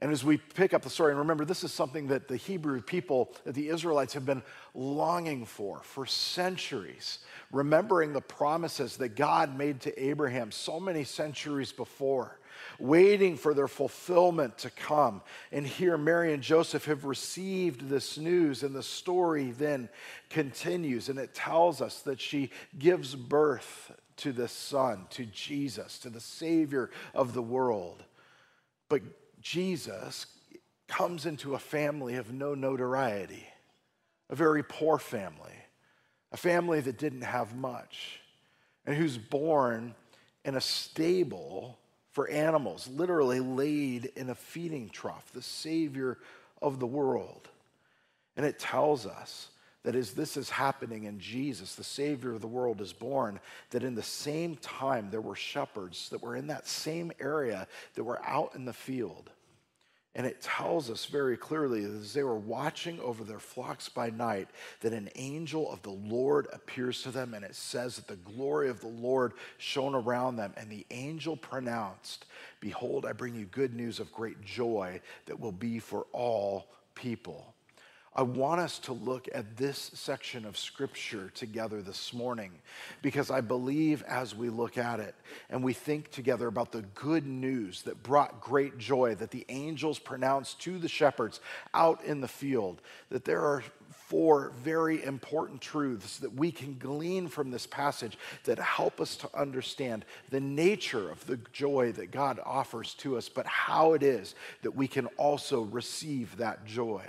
[0.02, 2.84] And as we pick up the story, and remember, this is something that the Hebrew
[2.84, 4.44] people, that the Israelites have been
[4.76, 7.18] longing for for centuries,
[7.52, 12.39] remembering the promises that God made to Abraham so many centuries before
[12.80, 15.22] waiting for their fulfillment to come.
[15.52, 19.90] And here, Mary and Joseph have received this news, and the story then
[20.30, 21.10] continues.
[21.10, 26.20] And it tells us that she gives birth to this son, to Jesus, to the
[26.20, 28.04] Savior of the world.
[28.90, 29.02] But
[29.42, 30.26] Jesus
[30.88, 33.48] comes into a family of no notoriety,
[34.30, 35.54] a very poor family,
[36.32, 38.20] a family that didn't have much,
[38.86, 39.96] and who's born
[40.44, 41.79] in a stable
[42.20, 46.18] for animals, literally laid in a feeding trough, the Savior
[46.62, 47.48] of the world.
[48.36, 49.48] And it tells us
[49.84, 53.40] that as this is happening and Jesus, the Savior of the world, is born,
[53.70, 58.04] that in the same time there were shepherds that were in that same area that
[58.04, 59.30] were out in the field.
[60.16, 64.10] And it tells us very clearly that as they were watching over their flocks by
[64.10, 64.50] night,
[64.82, 68.70] that an angel of the Lord appears to them, and it says that the glory
[68.70, 70.54] of the Lord shone around them.
[70.58, 72.26] And the angel pronounced,
[72.60, 77.54] Behold, I bring you good news of great joy that will be for all people.
[78.20, 82.52] I want us to look at this section of scripture together this morning
[83.02, 85.16] because I believe as we look at it
[85.50, 90.00] and we think together about the good news that brought great joy that the angels
[90.00, 91.40] pronounced to the shepherds
[91.74, 97.30] out in the field, that there are four very important truths that we can glean
[97.30, 102.38] from this passage that help us to understand the nature of the joy that God
[102.46, 107.02] offers to us, but how it is that we can also receive that joy.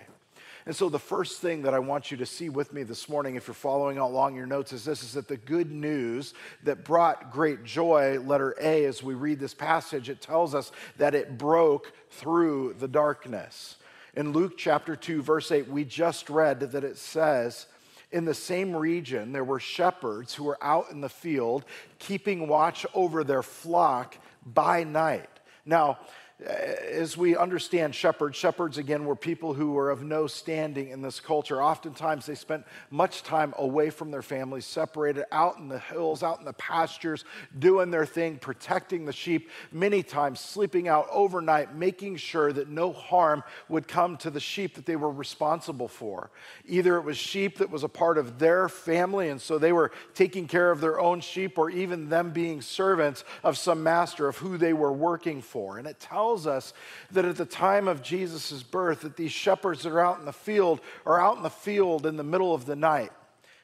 [0.70, 3.34] And so, the first thing that I want you to see with me this morning,
[3.34, 7.32] if you're following along your notes, is this is that the good news that brought
[7.32, 11.92] great joy, letter A, as we read this passage, it tells us that it broke
[12.10, 13.78] through the darkness.
[14.14, 17.66] In Luke chapter 2, verse 8, we just read that it says,
[18.12, 21.64] in the same region, there were shepherds who were out in the field
[21.98, 24.16] keeping watch over their flock
[24.46, 25.30] by night.
[25.66, 25.98] Now,
[26.46, 31.02] Uh, as we understand shepherds, shepherds again were people who were of no standing in
[31.02, 31.62] this culture.
[31.62, 36.38] Oftentimes they spent much time away from their families, separated out in the hills, out
[36.38, 37.24] in the pastures,
[37.58, 42.90] doing their thing, protecting the sheep, many times sleeping out overnight, making sure that no
[42.92, 46.30] harm would come to the sheep that they were responsible for.
[46.66, 49.92] Either it was sheep that was a part of their family, and so they were
[50.14, 54.38] taking care of their own sheep, or even them being servants of some master of
[54.38, 55.76] who they were working for.
[55.76, 56.72] And it tells tells us
[57.10, 60.32] that at the time of Jesus' birth, that these shepherds that are out in the
[60.32, 63.10] field are out in the field in the middle of the night.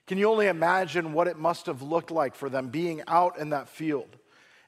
[0.09, 3.51] Can you only imagine what it must have looked like for them being out in
[3.51, 4.09] that field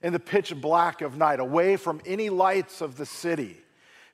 [0.01, 3.57] in the pitch black of night, away from any lights of the city?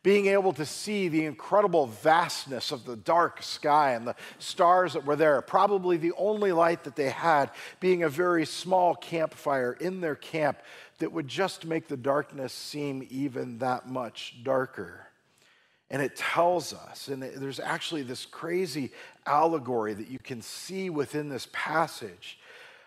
[0.04, 5.06] being able to see the incredible vastness of the dark sky and the stars that
[5.06, 5.40] were there.
[5.40, 10.58] Probably the only light that they had being a very small campfire in their camp
[10.98, 15.06] that would just make the darkness seem even that much darker.
[15.90, 18.90] And it tells us, and there's actually this crazy
[19.26, 22.38] allegory that you can see within this passage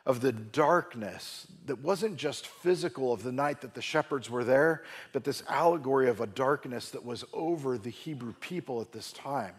[0.06, 4.84] of the darkness that wasn't just physical of the night that the shepherds were there,
[5.12, 9.54] but this allegory of a darkness that was over the Hebrew people at this time.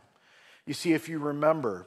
[0.64, 1.86] You see, if you remember,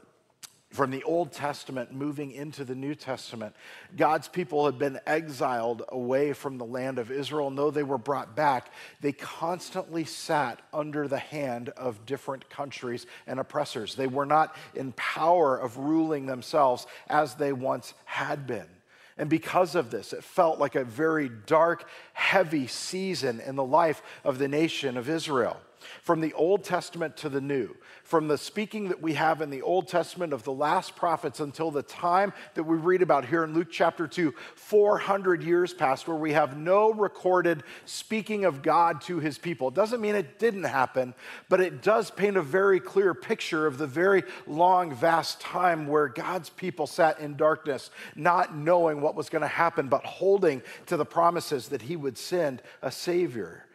[0.71, 3.53] from the Old Testament moving into the New Testament,
[3.97, 7.49] God's people had been exiled away from the land of Israel.
[7.49, 13.05] And though they were brought back, they constantly sat under the hand of different countries
[13.27, 13.95] and oppressors.
[13.95, 18.67] They were not in power of ruling themselves as they once had been.
[19.17, 24.01] And because of this, it felt like a very dark, heavy season in the life
[24.23, 25.59] of the nation of Israel.
[26.01, 29.61] From the Old Testament to the New, from the speaking that we have in the
[29.61, 33.53] Old Testament of the last prophets until the time that we read about here in
[33.53, 39.19] Luke chapter 2, 400 years past, where we have no recorded speaking of God to
[39.19, 39.69] his people.
[39.69, 41.13] It doesn't mean it didn't happen,
[41.49, 46.07] but it does paint a very clear picture of the very long, vast time where
[46.07, 50.97] God's people sat in darkness, not knowing what was going to happen, but holding to
[50.97, 53.65] the promises that he would send a Savior.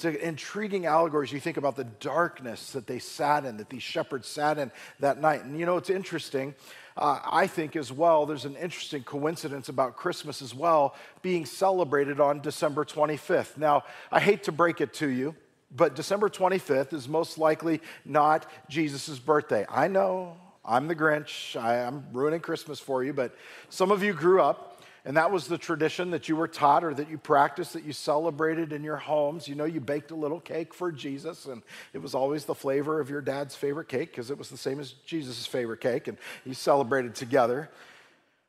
[0.00, 3.68] It's an intriguing allegory as you think about the darkness that they sat in, that
[3.68, 5.44] these shepherds sat in that night.
[5.44, 6.54] And you know, it's interesting.
[6.96, 12.18] Uh, I think as well, there's an interesting coincidence about Christmas as well being celebrated
[12.18, 13.58] on December 25th.
[13.58, 15.36] Now, I hate to break it to you,
[15.70, 19.66] but December 25th is most likely not Jesus' birthday.
[19.68, 21.60] I know, I'm the Grinch.
[21.60, 23.34] I, am ruining Christmas for you, but
[23.68, 24.69] some of you grew up
[25.04, 27.92] and that was the tradition that you were taught or that you practiced, that you
[27.92, 29.48] celebrated in your homes.
[29.48, 33.00] You know, you baked a little cake for Jesus, and it was always the flavor
[33.00, 36.18] of your dad's favorite cake because it was the same as Jesus' favorite cake, and
[36.44, 37.70] you celebrated together.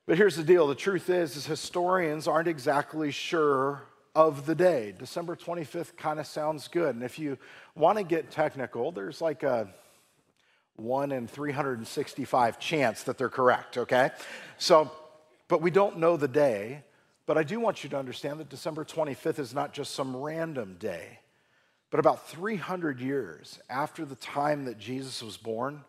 [0.05, 3.83] But here's the deal the truth is, is historians aren't exactly sure
[4.13, 4.93] of the day.
[4.97, 6.95] December 25th kind of sounds good.
[6.95, 7.37] And if you
[7.75, 9.69] want to get technical, there's like a
[10.75, 14.09] 1 in 365 chance that they're correct, okay?
[14.57, 14.91] So,
[15.51, 16.81] but we don't know the day.
[17.25, 20.77] But I do want you to understand that December 25th is not just some random
[20.79, 21.19] day.
[21.89, 25.83] But about 300 years after the time that Jesus was born,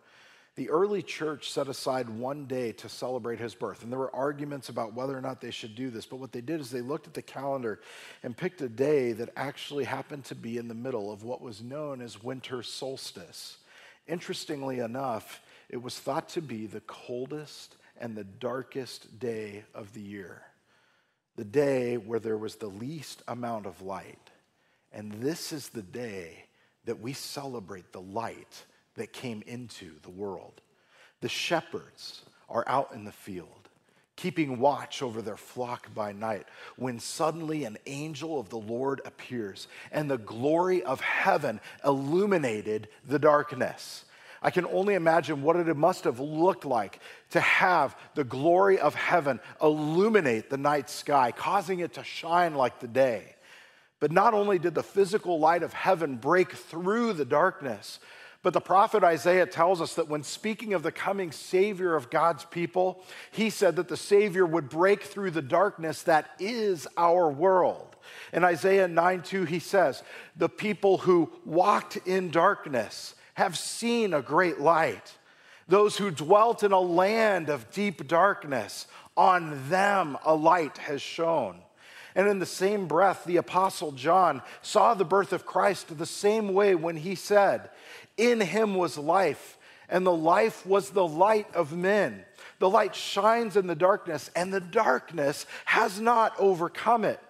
[0.56, 3.84] the early church set aside one day to celebrate his birth.
[3.84, 6.06] And there were arguments about whether or not they should do this.
[6.06, 7.78] But what they did is they looked at the calendar
[8.24, 11.62] and picked a day that actually happened to be in the middle of what was
[11.62, 13.58] known as winter solstice.
[14.08, 20.00] Interestingly enough, it was thought to be the coldest and the darkest day of the
[20.00, 20.42] year,
[21.36, 24.18] the day where there was the least amount of light.
[24.92, 26.44] And this is the day
[26.84, 28.64] that we celebrate the light
[28.96, 30.60] that came into the world.
[31.20, 33.68] The shepherds are out in the field,
[34.16, 36.46] keeping watch over their flock by night,
[36.76, 43.20] when suddenly an angel of the Lord appears, and the glory of heaven illuminated the
[43.20, 44.04] darkness.
[44.42, 46.98] I can only imagine what it must have looked like
[47.30, 52.80] to have the glory of heaven illuminate the night sky, causing it to shine like
[52.80, 53.36] the day.
[54.00, 58.00] But not only did the physical light of heaven break through the darkness,
[58.42, 62.44] but the prophet Isaiah tells us that when speaking of the coming Savior of God's
[62.44, 67.94] people, he said that the Savior would break through the darkness that is our world.
[68.32, 70.02] In Isaiah 9 2, he says,
[70.36, 75.12] The people who walked in darkness have seen a great light.
[75.68, 81.56] Those who dwelt in a land of deep darkness, on them a light has shone.
[82.14, 86.52] And in the same breath, the Apostle John saw the birth of Christ the same
[86.52, 87.70] way when he said,
[88.16, 89.56] In him was life,
[89.88, 92.24] and the life was the light of men.
[92.58, 97.20] The light shines in the darkness, and the darkness has not overcome it.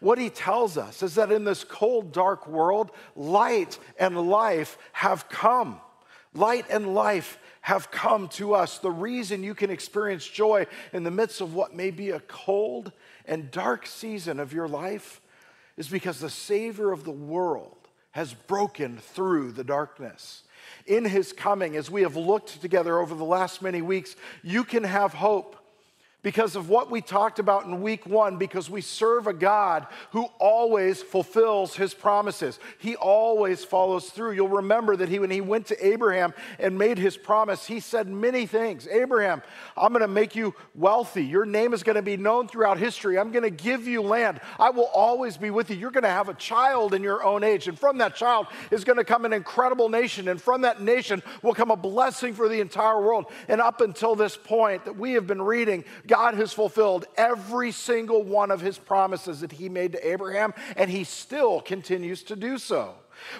[0.00, 5.28] What he tells us is that in this cold, dark world, light and life have
[5.28, 5.80] come.
[6.34, 8.78] Light and life have come to us.
[8.78, 12.92] The reason you can experience joy in the midst of what may be a cold
[13.24, 15.20] and dark season of your life
[15.76, 17.76] is because the Savior of the world
[18.10, 20.42] has broken through the darkness.
[20.86, 24.84] In his coming, as we have looked together over the last many weeks, you can
[24.84, 25.56] have hope
[26.24, 30.24] because of what we talked about in week one, because we serve a God who
[30.40, 32.58] always fulfills his promises.
[32.78, 34.32] He always follows through.
[34.32, 38.08] You'll remember that he, when he went to Abraham and made his promise, he said
[38.08, 38.88] many things.
[38.88, 39.42] Abraham,
[39.76, 41.26] I'm going to make you wealthy.
[41.26, 43.18] Your name is going to be known throughout history.
[43.18, 44.40] I'm going to give you land.
[44.58, 45.76] I will always be with you.
[45.76, 47.68] You're going to have a child in your own age.
[47.68, 50.28] And from that child is going to come an incredible nation.
[50.28, 53.26] And from that nation will come a blessing for the entire world.
[53.48, 55.84] And up until this point that we have been reading,
[56.14, 61.04] has fulfilled every single one of his promises that he made to Abraham, and he
[61.04, 62.94] still continues to do so.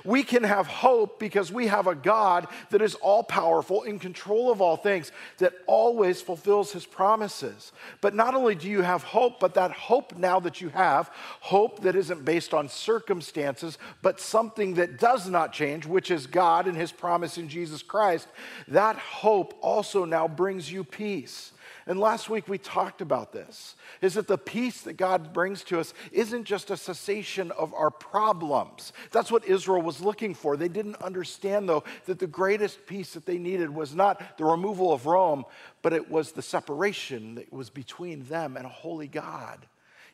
[0.05, 4.51] We can have hope because we have a God that is all powerful, in control
[4.51, 7.73] of all things, that always fulfills his promises.
[8.01, 11.11] But not only do you have hope, but that hope now that you have,
[11.41, 16.67] hope that isn't based on circumstances, but something that does not change, which is God
[16.67, 18.29] and his promise in Jesus Christ,
[18.69, 21.53] that hope also now brings you peace.
[21.87, 25.79] And last week we talked about this is that the peace that God brings to
[25.79, 28.93] us isn't just a cessation of our problems.
[29.11, 30.57] That's what Israel was looking for.
[30.57, 34.93] They didn't understand, though, that the greatest peace that they needed was not the removal
[34.93, 35.45] of Rome,
[35.83, 39.67] but it was the separation that was between them and a holy God.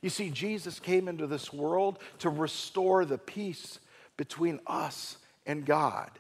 [0.03, 3.79] You see, Jesus came into this world to restore the peace
[4.17, 6.11] between us and God.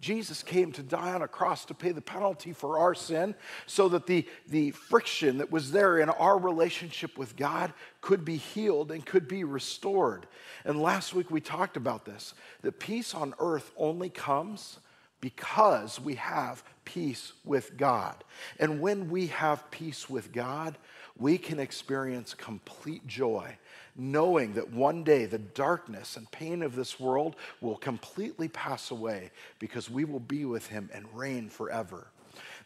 [0.00, 3.34] Jesus came to die on a cross to pay the penalty for our sin
[3.66, 8.36] so that the, the friction that was there in our relationship with God could be
[8.36, 10.26] healed and could be restored.
[10.64, 14.78] And last week we talked about this that peace on earth only comes
[15.20, 18.22] because we have peace with God.
[18.60, 20.78] And when we have peace with God,
[21.16, 23.58] we can experience complete joy
[23.98, 29.30] knowing that one day the darkness and pain of this world will completely pass away
[29.58, 32.06] because we will be with him and reign forever.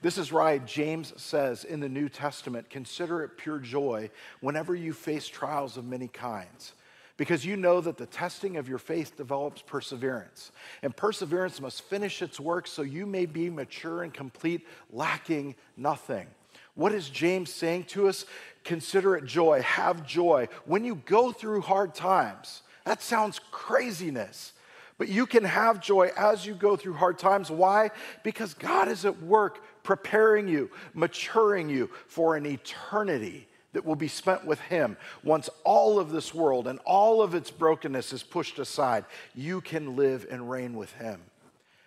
[0.03, 4.11] This is why James says in the New Testament consider it pure joy
[4.41, 6.75] whenever you face trials of many kinds.
[7.17, 10.51] Because you know that the testing of your faith develops perseverance.
[10.83, 16.27] And perseverance must finish its work so you may be mature and complete, lacking nothing.
[16.75, 18.25] What is James saying to us?
[18.65, 20.49] Consider it joy, have joy.
[20.65, 24.53] When you go through hard times, that sounds craziness.
[24.99, 27.51] But you can have joy as you go through hard times.
[27.51, 27.91] Why?
[28.23, 34.09] Because God is at work preparing you, maturing you for an eternity that will be
[34.09, 38.59] spent with Him once all of this world and all of its brokenness is pushed
[38.59, 39.05] aside.
[39.35, 41.21] You can live and reign with Him.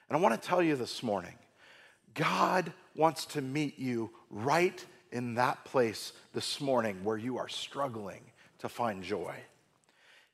[0.10, 1.36] And I want to tell you this morning
[2.14, 8.22] God wants to meet you right in that place this morning where you are struggling
[8.60, 9.36] to find joy.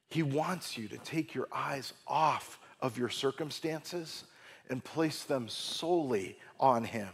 [0.07, 4.26] He wants you to take your eyes off of your circumstances
[4.70, 7.09] and place them solely on Him.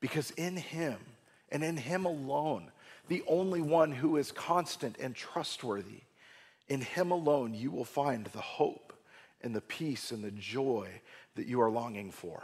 [0.00, 0.96] Because in Him
[1.50, 2.70] and in Him alone,
[3.08, 6.02] the only one who is constant and trustworthy,
[6.68, 8.92] in Him alone, you will find the hope
[9.42, 10.88] and the peace and the joy
[11.36, 12.42] that you are longing for.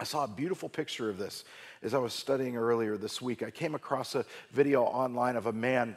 [0.00, 1.44] I saw a beautiful picture of this
[1.82, 3.42] as I was studying earlier this week.
[3.42, 5.96] I came across a video online of a man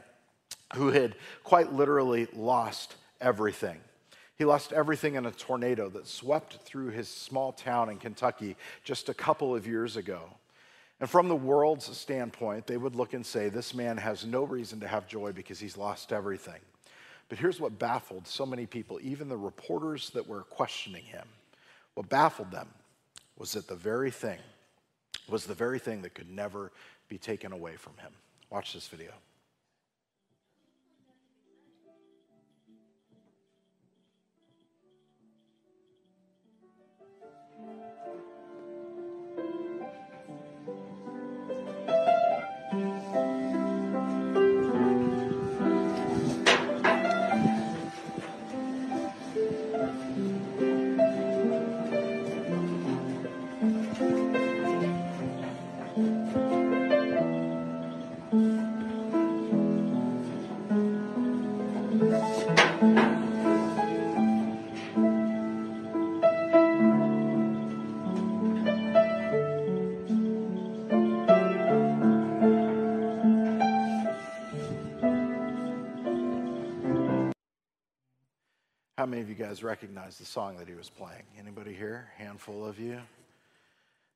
[0.74, 3.78] who had quite literally lost everything.
[4.36, 9.08] He lost everything in a tornado that swept through his small town in Kentucky just
[9.08, 10.22] a couple of years ago.
[10.98, 14.80] And from the world's standpoint, they would look and say, This man has no reason
[14.80, 16.60] to have joy because he's lost everything.
[17.28, 21.26] But here's what baffled so many people, even the reporters that were questioning him.
[21.94, 22.68] What baffled them
[23.36, 24.38] was that the very thing
[25.28, 26.72] was the very thing that could never
[27.08, 28.12] be taken away from him.
[28.50, 29.12] Watch this video.
[79.02, 81.24] How many of you guys recognize the song that he was playing?
[81.36, 82.12] Anybody here?
[82.18, 83.00] Handful of you.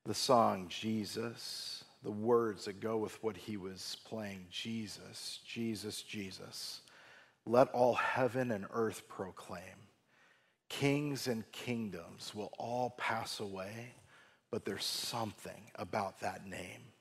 [0.04, 6.82] The song Jesus, the words that go with what he was playing Jesus, Jesus, Jesus.
[7.44, 9.88] Let all heaven and earth proclaim.
[10.68, 13.92] Kings and kingdoms will all pass away,
[14.52, 16.92] but there's something about that name.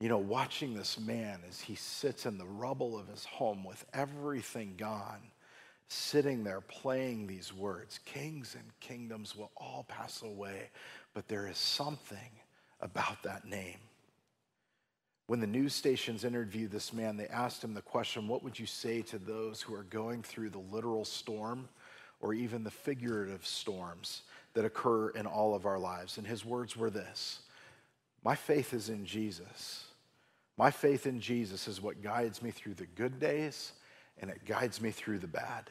[0.00, 3.84] You know, watching this man as he sits in the rubble of his home with
[3.92, 5.32] everything gone
[5.88, 10.70] sitting there playing these words Kings and kingdoms will all pass away,
[11.14, 12.30] but there is something
[12.80, 13.78] about that name.
[15.26, 18.66] When the news stations interviewed this man, they asked him the question What would you
[18.66, 21.68] say to those who are going through the literal storm
[22.20, 24.22] or even the figurative storms
[24.54, 26.18] that occur in all of our lives?
[26.18, 27.40] And his words were this
[28.24, 29.84] My faith is in Jesus.
[30.56, 33.72] My faith in Jesus is what guides me through the good days
[34.20, 35.70] and it guides me through the bad.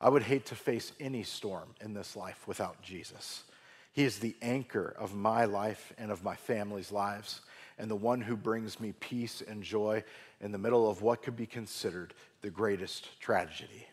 [0.00, 3.44] I would hate to face any storm in this life without Jesus.
[3.92, 7.40] He is the anchor of my life and of my family's lives,
[7.78, 10.02] and the one who brings me peace and joy
[10.40, 13.86] in the middle of what could be considered the greatest tragedy.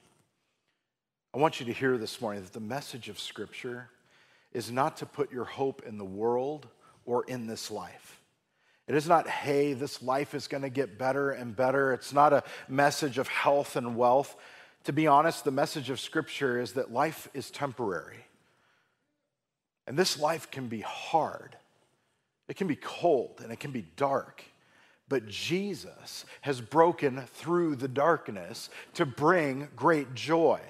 [1.34, 3.90] I want you to hear this morning that the message of Scripture
[4.54, 6.68] is not to put your hope in the world
[7.06, 8.20] or in this life.
[8.88, 11.94] It is not, hey, this life is going to get better and better.
[11.94, 14.36] It's not a message of health and wealth.
[14.86, 18.26] To be honest, the message of Scripture is that life is temporary.
[19.88, 21.56] And this life can be hard,
[22.48, 24.44] it can be cold, and it can be dark.
[25.10, 30.62] But Jesus has broken through the darkness to bring great joy.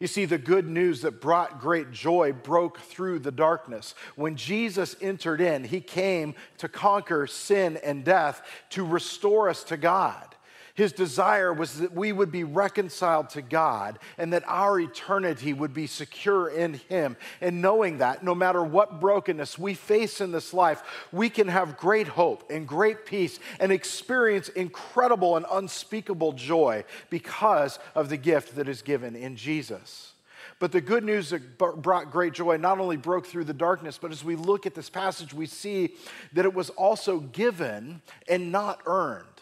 [0.00, 3.94] You see, the good news that brought great joy broke through the darkness.
[4.16, 9.76] When Jesus entered in, he came to conquer sin and death, to restore us to
[9.76, 10.33] God.
[10.74, 15.72] His desire was that we would be reconciled to God and that our eternity would
[15.72, 17.16] be secure in Him.
[17.40, 21.76] And knowing that, no matter what brokenness we face in this life, we can have
[21.76, 28.56] great hope and great peace and experience incredible and unspeakable joy because of the gift
[28.56, 30.12] that is given in Jesus.
[30.58, 34.10] But the good news that brought great joy not only broke through the darkness, but
[34.10, 35.94] as we look at this passage, we see
[36.32, 39.33] that it was also given and not earned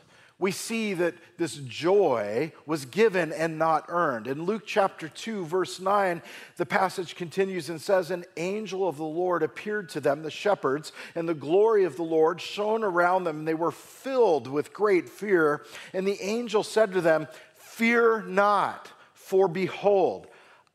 [0.43, 4.27] we see that this joy was given and not earned.
[4.27, 6.21] In Luke chapter 2, verse 9,
[6.57, 10.91] the passage continues and says, An angel of the Lord appeared to them, the shepherds,
[11.15, 15.09] and the glory of the Lord shone around them, and they were filled with great
[15.09, 15.65] fear.
[15.95, 20.27] And the angel said to them, Fear not, for behold,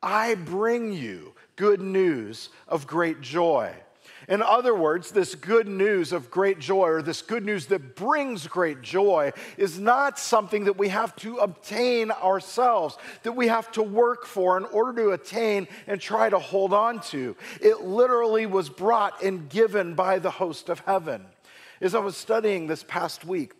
[0.02, 3.76] I bring you good news of great joy
[4.28, 8.46] In other words, this good news of great joy, or this good news that brings
[8.46, 13.84] great joy, is not something that we have to obtain ourselves, that we have to
[13.84, 17.38] work for in order to attain and try to hold on to.
[17.62, 21.26] It literally was brought and given by the host of heaven.
[21.80, 23.54] As I was studying this past week,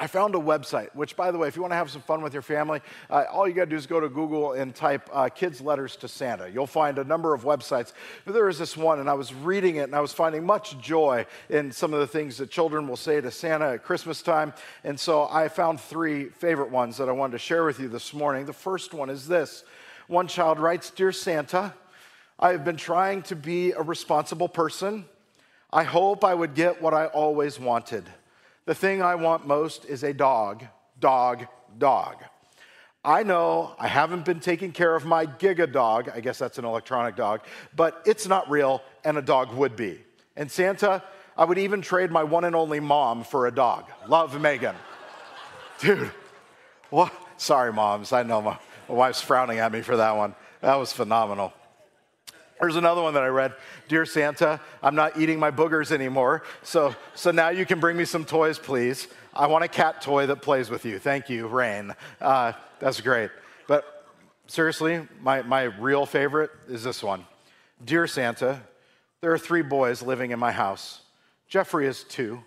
[0.00, 2.22] I found a website, which, by the way, if you want to have some fun
[2.22, 2.80] with your family,
[3.10, 5.96] uh, all you got to do is go to Google and type uh, kids' letters
[5.96, 6.48] to Santa.
[6.48, 7.92] You'll find a number of websites.
[8.24, 10.78] But there is this one, and I was reading it, and I was finding much
[10.78, 14.54] joy in some of the things that children will say to Santa at Christmas time.
[14.84, 18.14] And so I found three favorite ones that I wanted to share with you this
[18.14, 18.46] morning.
[18.46, 19.64] The first one is this
[20.06, 21.74] one child writes Dear Santa,
[22.38, 25.06] I have been trying to be a responsible person.
[25.72, 28.04] I hope I would get what I always wanted.
[28.68, 30.62] The thing I want most is a dog,
[31.00, 31.46] dog,
[31.78, 32.16] dog.
[33.02, 36.10] I know I haven't been taking care of my Giga dog.
[36.14, 37.40] I guess that's an electronic dog,
[37.74, 40.04] but it's not real, and a dog would be.
[40.36, 41.02] And Santa,
[41.34, 43.86] I would even trade my one and only mom for a dog.
[44.06, 44.76] Love Megan.
[45.80, 46.12] Dude,
[46.90, 47.10] what?
[47.38, 48.12] Sorry, moms.
[48.12, 50.34] I know my, my wife's frowning at me for that one.
[50.60, 51.54] That was phenomenal.
[52.60, 53.54] There's another one that I read.
[53.86, 56.42] Dear Santa, I'm not eating my boogers anymore.
[56.62, 59.08] So, so now you can bring me some toys, please.
[59.34, 60.98] I want a cat toy that plays with you.
[60.98, 61.94] Thank you, Rain.
[62.20, 63.30] Uh, that's great.
[63.68, 64.06] But
[64.48, 67.24] seriously, my, my real favorite is this one.
[67.84, 68.60] Dear Santa,
[69.20, 71.02] there are three boys living in my house.
[71.46, 72.42] Jeffrey is two,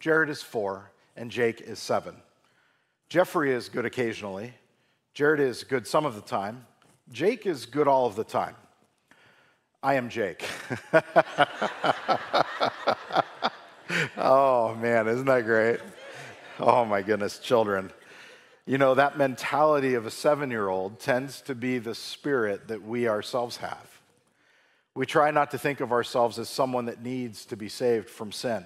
[0.00, 2.14] Jared is four, and Jake is seven.
[3.08, 4.54] Jeffrey is good occasionally.
[5.14, 6.64] Jared is good some of the time.
[7.10, 8.54] Jake is good all of the time.
[9.82, 10.44] I am Jake.
[14.16, 15.78] oh man, isn't that great?
[16.58, 17.92] Oh my goodness, children.
[18.66, 22.82] You know, that mentality of a seven year old tends to be the spirit that
[22.82, 24.00] we ourselves have.
[24.96, 28.32] We try not to think of ourselves as someone that needs to be saved from
[28.32, 28.64] sin.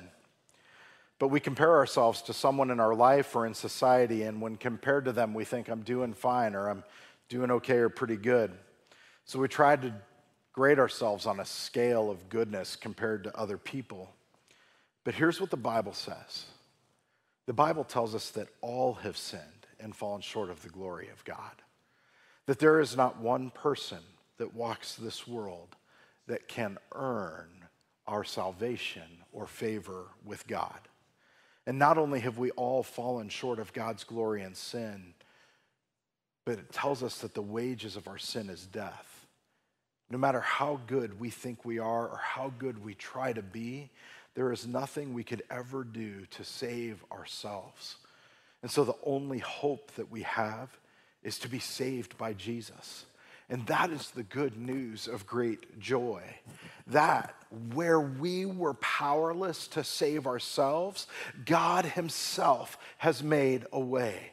[1.18, 5.04] But we compare ourselves to someone in our life or in society, and when compared
[5.04, 6.84] to them, we think, I'm doing fine or I'm
[7.28, 8.50] doing okay or pretty good.
[9.26, 9.94] So we try to
[10.52, 14.10] grade ourselves on a scale of goodness compared to other people.
[15.04, 16.46] But here's what the Bible says
[17.46, 19.42] the Bible tells us that all have sinned
[19.80, 21.62] and fallen short of the glory of God.
[22.46, 23.98] That there is not one person
[24.38, 25.76] that walks this world
[26.26, 27.48] that can earn
[28.06, 30.78] our salvation or favor with God.
[31.66, 35.14] And not only have we all fallen short of God's glory and sin,
[36.44, 39.11] but it tells us that the wages of our sin is death.
[40.12, 43.88] No matter how good we think we are or how good we try to be,
[44.34, 47.96] there is nothing we could ever do to save ourselves.
[48.60, 50.68] And so the only hope that we have
[51.22, 53.06] is to be saved by Jesus.
[53.48, 56.22] And that is the good news of great joy.
[56.88, 57.34] That
[57.72, 61.06] where we were powerless to save ourselves,
[61.46, 64.32] God Himself has made a way.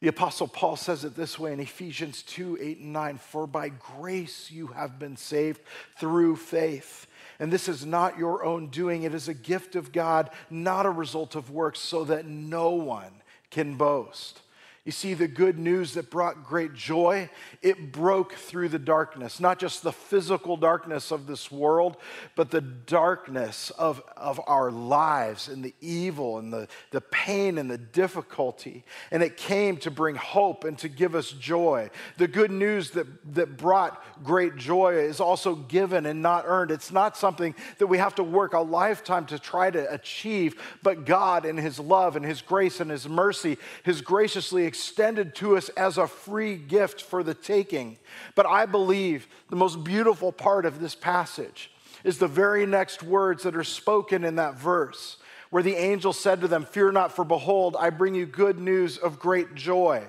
[0.00, 3.68] The Apostle Paul says it this way in Ephesians 2 8 and 9 For by
[3.68, 5.60] grace you have been saved
[5.96, 7.06] through faith.
[7.40, 10.90] And this is not your own doing, it is a gift of God, not a
[10.90, 13.12] result of works, so that no one
[13.50, 14.40] can boast.
[14.88, 17.28] You see, the good news that brought great joy,
[17.60, 21.98] it broke through the darkness, not just the physical darkness of this world,
[22.34, 27.70] but the darkness of, of our lives and the evil and the, the pain and
[27.70, 28.82] the difficulty.
[29.10, 31.90] And it came to bring hope and to give us joy.
[32.16, 36.70] The good news that, that brought great joy is also given and not earned.
[36.70, 41.04] It's not something that we have to work a lifetime to try to achieve, but
[41.04, 45.70] God, in His love and His grace and His mercy, has graciously extended to us
[45.70, 47.98] as a free gift for the taking.
[48.36, 51.72] But I believe the most beautiful part of this passage
[52.04, 55.16] is the very next words that are spoken in that verse,
[55.50, 58.98] where the angel said to them, Fear not, for behold, I bring you good news
[58.98, 60.04] of great joy.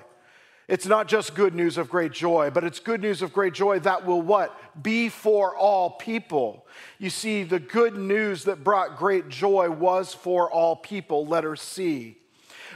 [0.68, 3.80] It's not just good news of great joy, but it's good news of great joy
[3.80, 4.56] that will what?
[4.84, 6.68] Be for all people.
[7.00, 12.19] You see, the good news that brought great joy was for all people, letter C.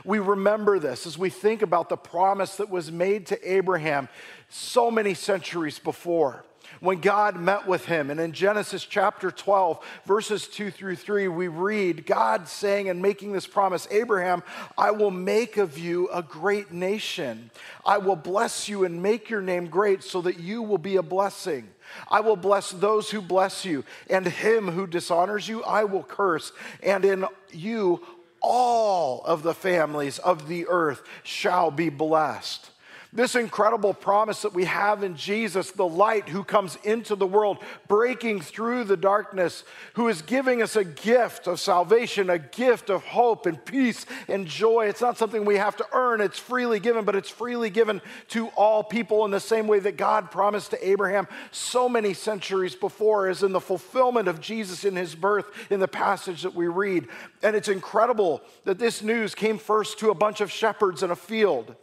[0.06, 4.10] We remember this as we think about the promise that was made to Abraham
[4.50, 6.44] so many centuries before
[6.80, 8.10] when God met with him.
[8.10, 13.32] And in Genesis chapter 12, verses 2 through 3, we read God saying and making
[13.32, 14.44] this promise Abraham,
[14.78, 17.52] I will make of you a great nation.
[17.86, 21.04] I will bless you and make your name great so that you will be a
[21.04, 21.70] blessing.
[22.10, 26.52] I will bless those who bless you, and him who dishonors you, I will curse.
[26.82, 28.02] And in you,
[28.44, 32.70] all of the families of the earth shall be blessed.
[33.16, 37.60] This incredible promise that we have in Jesus, the light who comes into the world,
[37.88, 43.04] breaking through the darkness, who is giving us a gift of salvation, a gift of
[43.04, 44.88] hope and peace and joy.
[44.88, 48.48] It's not something we have to earn, it's freely given, but it's freely given to
[48.50, 53.28] all people in the same way that God promised to Abraham so many centuries before,
[53.30, 57.08] as in the fulfillment of Jesus in his birth in the passage that we read.
[57.44, 61.16] And it's incredible that this news came first to a bunch of shepherds in a
[61.16, 61.76] field.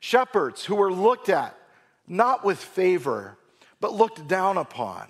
[0.00, 1.56] Shepherds who were looked at
[2.06, 3.36] not with favor,
[3.80, 5.08] but looked down upon.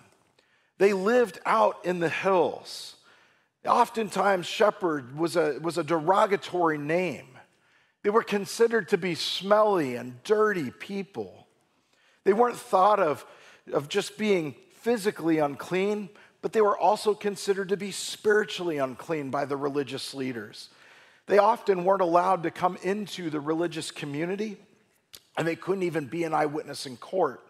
[0.78, 2.96] They lived out in the hills.
[3.66, 7.26] Oftentimes, shepherd was a, was a derogatory name.
[8.02, 11.46] They were considered to be smelly and dirty people.
[12.24, 13.26] They weren't thought of,
[13.72, 16.10] of just being physically unclean,
[16.42, 20.68] but they were also considered to be spiritually unclean by the religious leaders.
[21.26, 24.58] They often weren't allowed to come into the religious community
[25.36, 27.42] and they couldn't even be an eyewitness in court.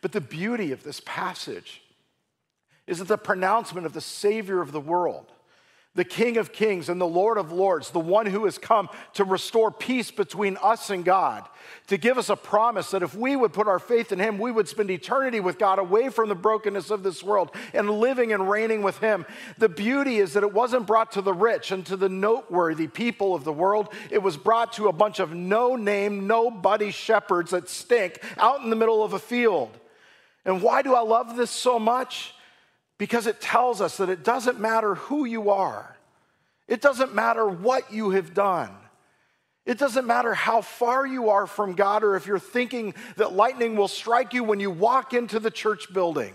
[0.00, 1.82] But the beauty of this passage
[2.86, 5.32] is that the pronouncement of the Savior of the world,
[5.96, 9.24] the King of Kings and the Lord of Lords, the one who has come to
[9.24, 11.48] restore peace between us and God,
[11.88, 14.52] to give us a promise that if we would put our faith in Him, we
[14.52, 18.48] would spend eternity with God away from the brokenness of this world and living and
[18.48, 19.26] reigning with Him.
[19.58, 23.34] The beauty is that it wasn't brought to the rich and to the noteworthy people
[23.34, 27.68] of the world, it was brought to a bunch of no name, nobody shepherds that
[27.68, 29.76] stink out in the middle of a field.
[30.44, 32.32] And why do I love this so much?
[33.00, 35.96] Because it tells us that it doesn't matter who you are,
[36.68, 38.68] it doesn't matter what you have done.
[39.64, 43.74] It doesn't matter how far you are from God or if you're thinking that lightning
[43.74, 46.34] will strike you when you walk into the church building.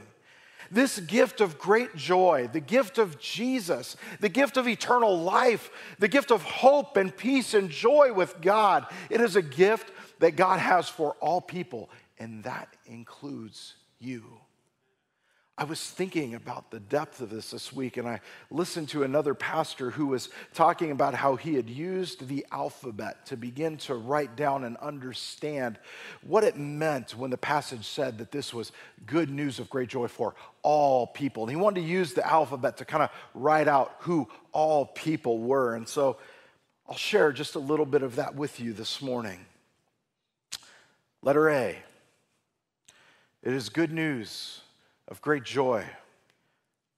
[0.72, 6.08] This gift of great joy, the gift of Jesus, the gift of eternal life, the
[6.08, 10.60] gift of hope and peace and joy with God, it is a gift that God
[10.60, 14.24] has for all people, and that includes you.
[15.58, 18.20] I was thinking about the depth of this this week, and I
[18.52, 23.38] listened to another pastor who was talking about how he had used the alphabet to
[23.38, 25.80] begin to write down and understand
[26.28, 28.74] what it meant when the passage said that this was
[29.06, 31.44] good news of great joy for all people.
[31.44, 35.38] And he wanted to use the alphabet to kind of write out who all people
[35.40, 35.76] were.
[35.76, 36.18] And so
[36.90, 39.46] I'll share just a little bit of that with you this morning.
[41.22, 41.78] Letter A
[43.42, 44.62] it is good news
[45.08, 45.86] of great joy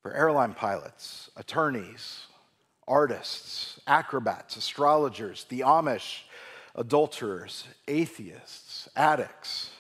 [0.01, 2.27] for airline pilots, attorneys,
[2.87, 6.21] artists, acrobats, astrologers, the Amish,
[6.75, 9.71] adulterers, atheists, addicts,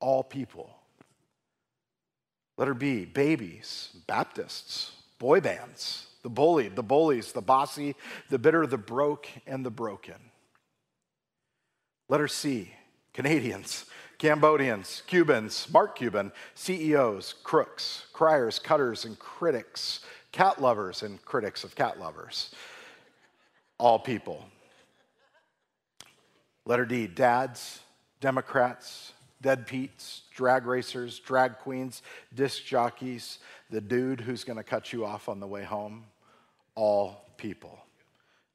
[0.00, 0.70] all people.
[2.56, 7.94] Letter B, babies, Baptists, boy bands, the bullied, the bullies, the bossy,
[8.30, 10.16] the bitter, the broke, and the broken.
[12.08, 12.72] Letter C,
[13.12, 13.84] Canadians,
[14.18, 20.00] Cambodians, Cubans, Mark Cuban, CEOs, crooks, criers, cutters, and critics,
[20.32, 22.52] cat lovers and critics of cat lovers.
[23.78, 24.44] All people.
[26.64, 27.80] Letter D, dads,
[28.20, 32.02] Democrats, dead Pete's, drag racers, drag queens,
[32.34, 33.38] disc jockeys,
[33.70, 36.04] the dude who's going to cut you off on the way home.
[36.74, 37.78] All people.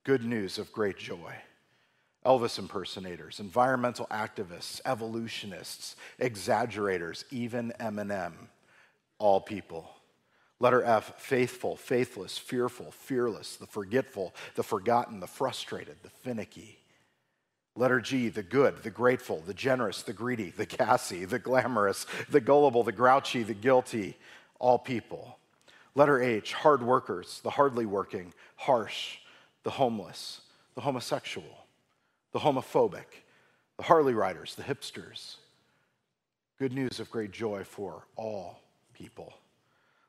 [0.04, 1.34] Good news of great joy.
[2.26, 8.34] Elvis impersonators, environmental activists, evolutionists, exaggerators, even Eminem,
[9.20, 9.90] all people.
[10.60, 16.80] Letter F, faithful, faithless, fearful, fearless, the forgetful, the forgotten, the frustrated, the finicky.
[17.76, 22.40] Letter G, the good, the grateful, the generous, the greedy, the gassy, the glamorous, the
[22.40, 24.16] gullible, the grouchy, the guilty,
[24.60, 25.38] all people.
[25.96, 29.18] Letter H, hard workers, the hardly working, harsh,
[29.64, 30.42] the homeless,
[30.76, 31.63] the homosexual
[32.34, 33.06] the homophobic,
[33.78, 35.36] the Harley riders, the hipsters.
[36.60, 38.60] Good news of great joy for all
[38.94, 39.34] people.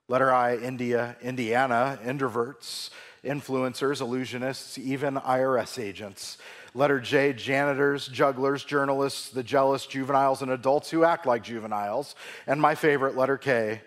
[0.08, 2.90] Letter I, India, Indiana, introverts,
[3.24, 6.38] influencers, illusionists, even IRS agents.
[6.74, 12.14] Letter J, janitors, jugglers, journalists, the jealous juveniles and adults who act like juveniles.
[12.46, 13.80] And my favorite, letter K,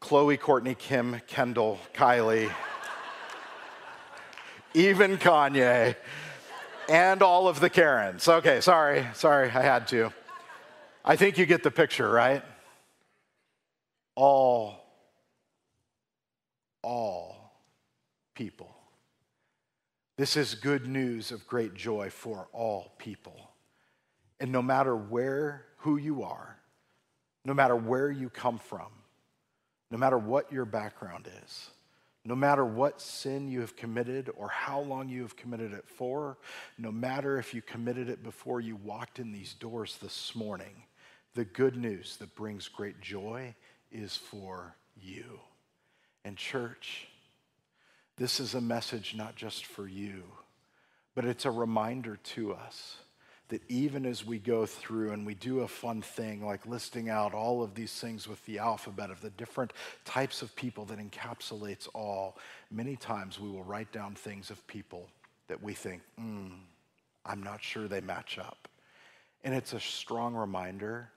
[0.00, 2.50] Khloe, Kourtney, Kim, Kendall, Kylie,
[4.74, 5.96] even Kanye
[6.88, 8.28] and all of the Karens.
[8.28, 10.12] Okay, sorry, sorry, I had to.
[11.04, 12.42] I think you get the picture, right?
[14.14, 14.76] All,
[16.82, 17.52] all
[18.34, 18.74] people.
[20.16, 23.50] This is good news of great joy for all people.
[24.38, 26.56] And no matter where, who you are,
[27.44, 28.88] no matter where you come from,
[29.90, 31.70] no matter what your background is,
[32.24, 36.38] No matter what sin you have committed or how long you have committed it for,
[36.78, 40.84] no matter if you committed it before you walked in these doors this morning,
[41.34, 43.54] the good news that brings great joy
[43.92, 45.40] is for you.
[46.24, 47.08] And, church,
[48.16, 50.22] this is a message not just for you,
[51.14, 52.96] but it's a reminder to us
[53.48, 57.34] that even as we go through and we do a fun thing like listing out
[57.34, 59.72] all of these things with the alphabet of the different
[60.04, 62.38] types of people that encapsulates all,
[62.70, 65.08] many times we will write down things of people
[65.48, 66.48] that we think, hmm,
[67.26, 68.68] I'm not sure they match up.
[69.44, 71.10] And it's a strong reminder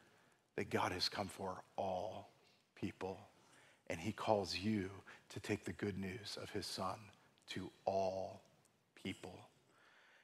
[0.57, 2.29] that God has come for all
[2.75, 3.17] people,
[3.89, 4.89] and He calls you
[5.29, 6.95] to take the good news of His Son
[7.51, 8.41] to all
[9.01, 9.46] people.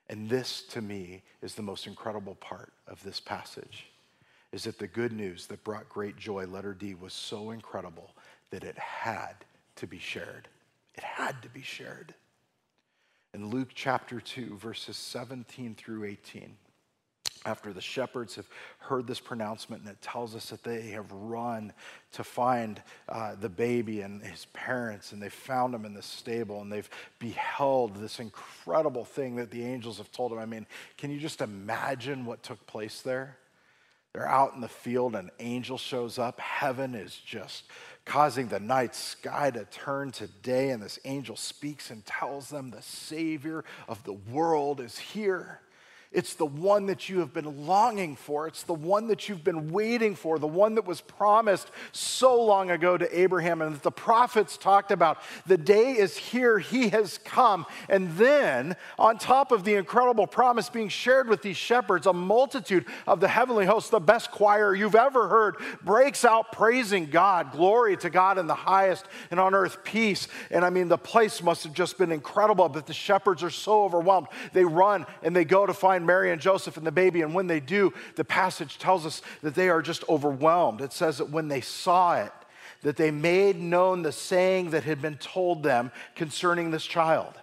[0.09, 3.87] And this, to me, is the most incredible part of this passage,
[4.51, 8.11] is that the good news that brought great joy, letter D, was so incredible
[8.51, 9.33] that it had
[9.77, 10.47] to be shared.
[10.95, 12.13] It had to be shared.
[13.33, 16.55] In Luke chapter 2, verses 17 through 18,
[17.45, 18.47] after the shepherds have
[18.79, 21.73] heard this pronouncement, and it tells us that they have run
[22.13, 26.61] to find uh, the baby and his parents, and they found him in the stable,
[26.61, 26.89] and they've
[27.19, 30.39] beheld this incredible thing that the angels have told them.
[30.39, 30.65] I mean,
[30.97, 33.37] can you just imagine what took place there?
[34.13, 36.39] They're out in the field, an angel shows up.
[36.39, 37.63] Heaven is just
[38.05, 42.69] causing the night sky to turn to day, and this angel speaks and tells them
[42.69, 45.61] the Savior of the world is here.
[46.13, 48.47] It's the one that you have been longing for.
[48.47, 52.69] It's the one that you've been waiting for, the one that was promised so long
[52.69, 55.17] ago to Abraham and that the prophets talked about.
[55.47, 57.65] The day is here, he has come.
[57.89, 62.85] And then, on top of the incredible promise being shared with these shepherds, a multitude
[63.07, 67.51] of the heavenly hosts, the best choir you've ever heard, breaks out praising God.
[67.51, 70.27] Glory to God in the highest, and on earth peace.
[70.51, 73.83] And I mean, the place must have just been incredible, but the shepherds are so
[73.83, 74.27] overwhelmed.
[74.53, 77.21] They run and they go to find Mary and Joseph and the baby.
[77.21, 80.81] And when they do, the passage tells us that they are just overwhelmed.
[80.81, 82.31] It says that when they saw it,
[82.81, 87.33] that they made known the saying that had been told them concerning this child.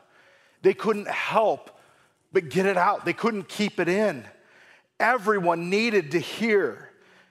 [0.63, 1.79] They couldn't help
[2.33, 4.25] but get it out, they couldn't keep it in.
[5.01, 6.91] Everyone needed to hear.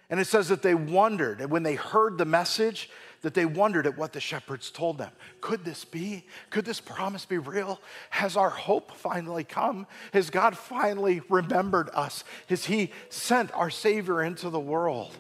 [0.10, 2.90] And it says that they wondered, and when they heard the message,
[3.22, 5.12] that they wondered at what the shepherds told them.
[5.42, 6.26] Could this be?
[6.50, 7.80] Could this promise be real?
[8.12, 9.88] Has our hope finally come?
[10.14, 12.24] Has God finally remembered us?
[12.48, 15.16] Has He sent our Savior into the world?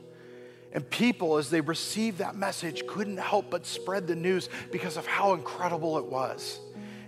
[0.71, 5.07] And people, as they received that message, couldn't help but spread the news because of
[5.07, 6.59] how incredible it was.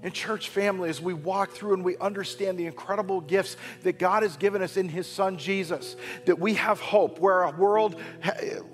[0.03, 4.23] And, church family, as we walk through and we understand the incredible gifts that God
[4.23, 5.95] has given us in His Son Jesus,
[6.25, 8.01] that we have hope where our world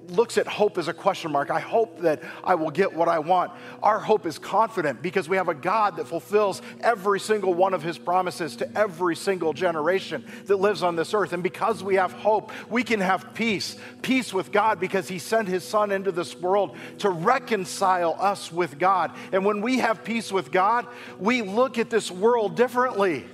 [0.07, 1.51] looks at hope as a question mark.
[1.51, 3.51] I hope that I will get what I want.
[3.83, 7.83] Our hope is confident because we have a God that fulfills every single one of
[7.83, 11.33] His promises to every single generation that lives on this earth.
[11.33, 15.47] And because we have hope, we can have peace peace with God because He sent
[15.47, 19.11] His Son into this world to reconcile us with God.
[19.31, 20.87] And when we have peace with God,
[21.19, 23.25] we look at this world differently.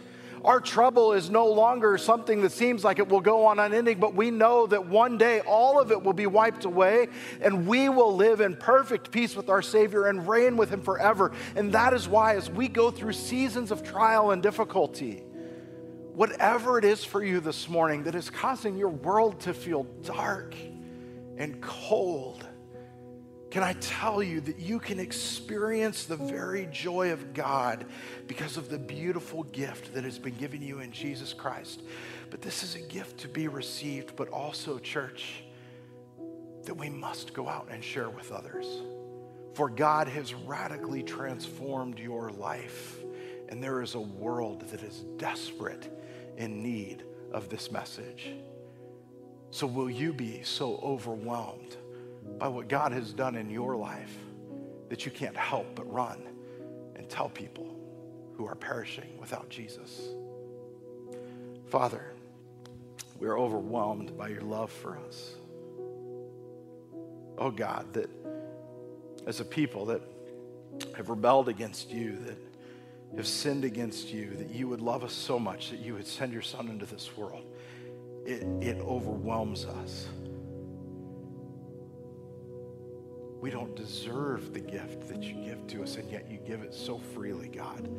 [0.44, 4.14] Our trouble is no longer something that seems like it will go on unending, but
[4.14, 7.08] we know that one day all of it will be wiped away
[7.42, 11.32] and we will live in perfect peace with our Savior and reign with Him forever.
[11.56, 15.24] And that is why, as we go through seasons of trial and difficulty,
[16.14, 20.56] whatever it is for you this morning that is causing your world to feel dark
[21.38, 22.46] and cold,
[23.54, 27.86] can I tell you that you can experience the very joy of God
[28.26, 31.84] because of the beautiful gift that has been given you in Jesus Christ?
[32.32, 35.44] But this is a gift to be received, but also, church,
[36.64, 38.66] that we must go out and share with others.
[39.54, 42.98] For God has radically transformed your life,
[43.50, 45.96] and there is a world that is desperate
[46.38, 48.34] in need of this message.
[49.52, 51.78] So, will you be so overwhelmed
[52.38, 54.16] by what God has done in your life
[54.90, 56.22] that you can't help but run
[56.96, 57.76] and tell people
[58.36, 60.02] who are perishing without Jesus?
[61.70, 62.14] Father,
[63.20, 65.36] we are overwhelmed by your love for us.
[67.38, 68.10] Oh God, that
[69.26, 70.02] as a people that
[70.96, 72.38] have rebelled against you, that
[73.16, 76.34] have sinned against you, that you would love us so much that you would send
[76.34, 77.46] your Son into this world.
[78.26, 80.08] It, it overwhelms us.
[83.44, 86.74] We don't deserve the gift that you give to us, and yet you give it
[86.74, 87.90] so freely, God.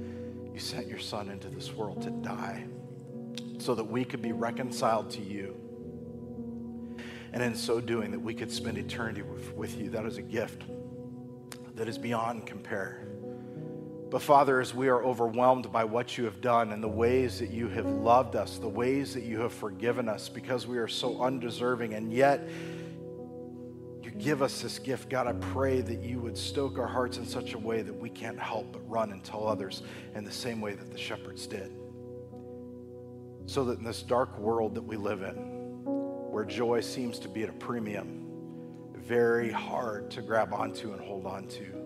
[0.54, 2.64] You sent your Son into this world to die
[3.58, 5.54] so that we could be reconciled to you.
[7.34, 9.90] And in so doing, that we could spend eternity with, with you.
[9.90, 10.62] That is a gift
[11.74, 13.06] that is beyond compare.
[14.08, 17.50] But Father, as we are overwhelmed by what you have done and the ways that
[17.50, 21.20] you have loved us, the ways that you have forgiven us because we are so
[21.20, 22.48] undeserving, and yet
[24.18, 27.54] give us this gift, God, I pray that you would stoke our hearts in such
[27.54, 29.82] a way that we can't help but run and tell others
[30.14, 31.72] in the same way that the shepherds did.
[33.46, 35.34] So that in this dark world that we live in,
[35.84, 38.26] where joy seems to be at a premium,
[38.94, 41.83] very hard to grab onto and hold on to.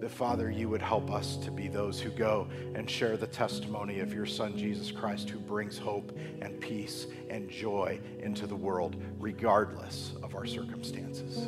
[0.00, 4.00] That, Father, you would help us to be those who go and share the testimony
[4.00, 8.96] of your Son, Jesus Christ, who brings hope and peace and joy into the world,
[9.18, 11.46] regardless of our circumstances.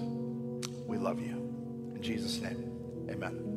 [0.87, 1.35] We love you.
[1.95, 2.71] In Jesus' name,
[3.11, 3.56] amen.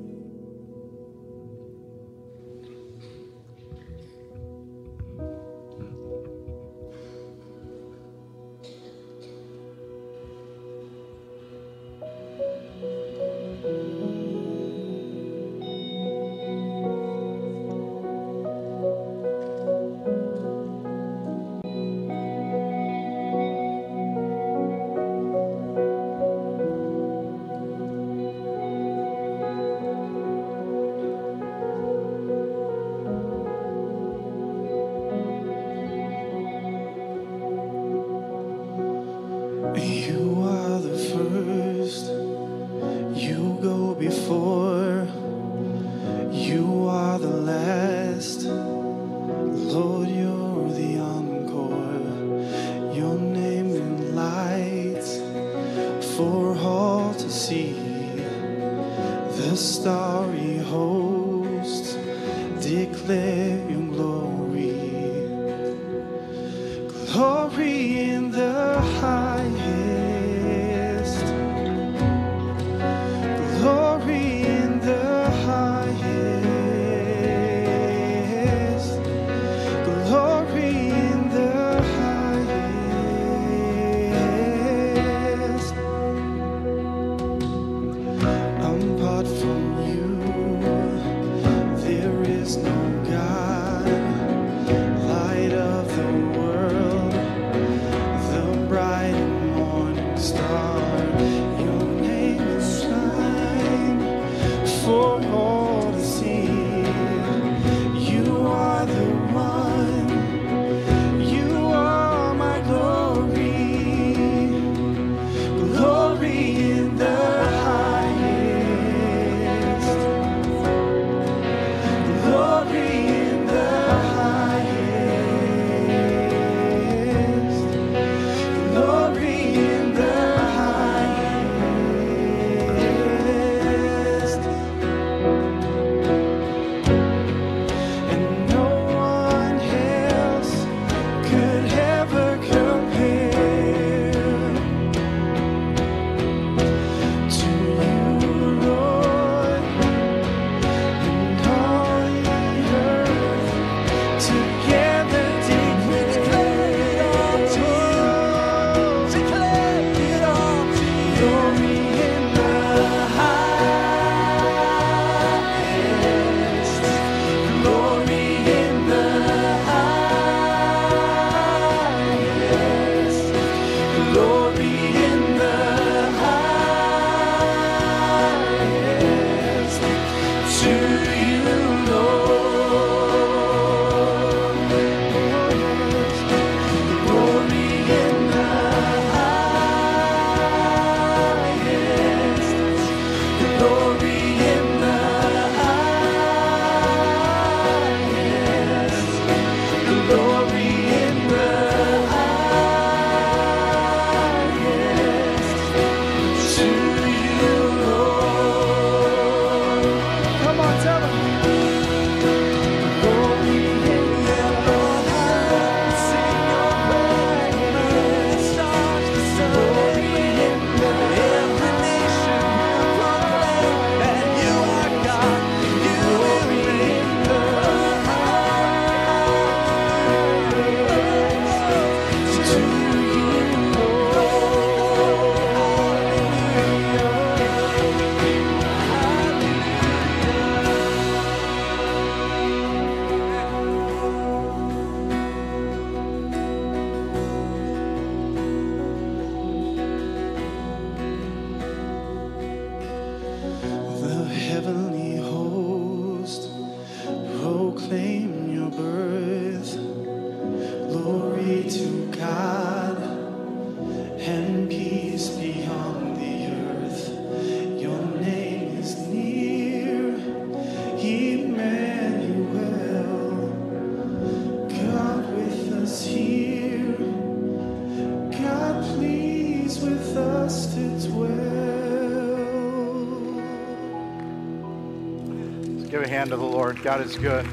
[286.90, 287.46] God is good.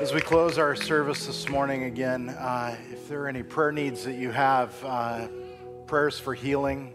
[0.00, 4.04] As we close our service this morning again, uh, if there are any prayer needs
[4.04, 5.26] that you have, uh,
[5.88, 6.92] prayers for healing,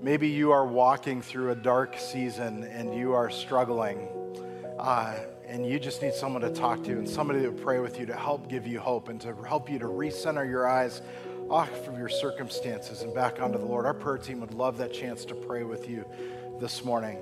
[0.00, 4.08] maybe you are walking through a dark season and you are struggling,
[4.78, 5.16] uh,
[5.46, 8.16] and you just need someone to talk to and somebody to pray with you to
[8.16, 11.02] help give you hope and to help you to recenter your eyes
[11.50, 13.84] off of your circumstances and back onto the Lord.
[13.84, 16.06] Our prayer team would love that chance to pray with you
[16.60, 17.18] this morning.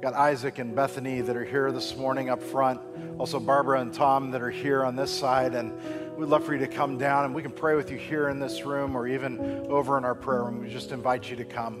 [0.00, 2.80] Got Isaac and Bethany that are here this morning up front.
[3.18, 5.56] Also, Barbara and Tom that are here on this side.
[5.56, 5.72] And
[6.16, 8.38] we'd love for you to come down and we can pray with you here in
[8.38, 10.60] this room or even over in our prayer room.
[10.60, 11.80] We just invite you to come.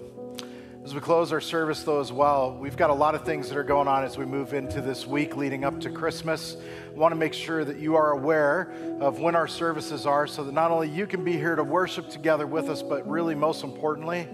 [0.82, 3.56] As we close our service, though, as well, we've got a lot of things that
[3.56, 6.56] are going on as we move into this week leading up to Christmas.
[6.92, 10.42] We want to make sure that you are aware of when our services are so
[10.42, 13.62] that not only you can be here to worship together with us, but really, most
[13.62, 14.26] importantly,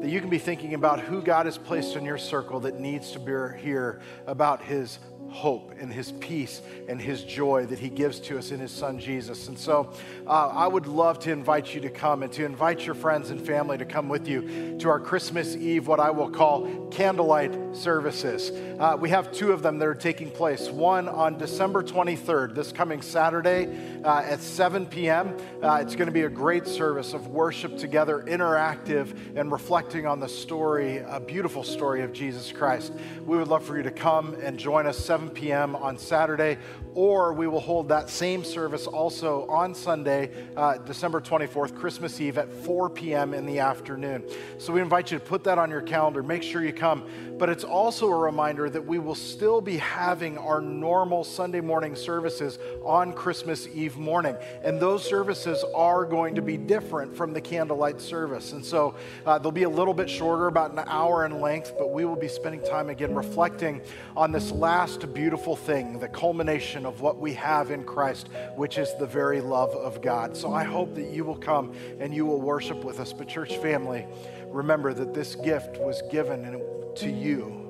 [0.00, 3.12] that you can be thinking about who God has placed in your circle that needs
[3.12, 4.98] to be here about his
[5.34, 9.00] hope and his peace and his joy that he gives to us in his son
[9.00, 9.48] Jesus.
[9.48, 9.92] And so
[10.28, 13.44] uh, I would love to invite you to come and to invite your friends and
[13.44, 18.52] family to come with you to our Christmas Eve, what I will call candlelight services.
[18.78, 20.70] Uh, we have two of them that are taking place.
[20.70, 23.68] One on December 23rd, this coming Saturday
[24.04, 25.36] uh, at 7 p.m.
[25.60, 30.20] Uh, it's going to be a great service of worship together, interactive, and reflecting on
[30.20, 32.92] the story, a beautiful story of Jesus Christ.
[33.26, 35.76] We would love for you to come and join us 7 p.m.
[35.76, 36.58] on Saturday,
[36.94, 42.38] or we will hold that same service also on Sunday, uh, December 24th, Christmas Eve
[42.38, 43.34] at 4 p.m.
[43.34, 44.22] in the afternoon.
[44.58, 46.22] So we invite you to put that on your calendar.
[46.22, 47.04] Make sure you come.
[47.38, 51.96] But it's also a reminder that we will still be having our normal Sunday morning
[51.96, 54.36] services on Christmas Eve morning.
[54.62, 58.52] And those services are going to be different from the candlelight service.
[58.52, 58.94] And so
[59.26, 62.16] uh, they'll be a little bit shorter, about an hour in length, but we will
[62.16, 63.80] be spending time again reflecting
[64.16, 68.94] on this last beautiful thing, the culmination of what we have in Christ, which is
[68.94, 70.36] the very love of God.
[70.36, 73.12] So I hope that you will come and you will worship with us.
[73.12, 74.06] But, church family,
[74.48, 76.62] remember that this gift was given
[76.96, 77.60] to you.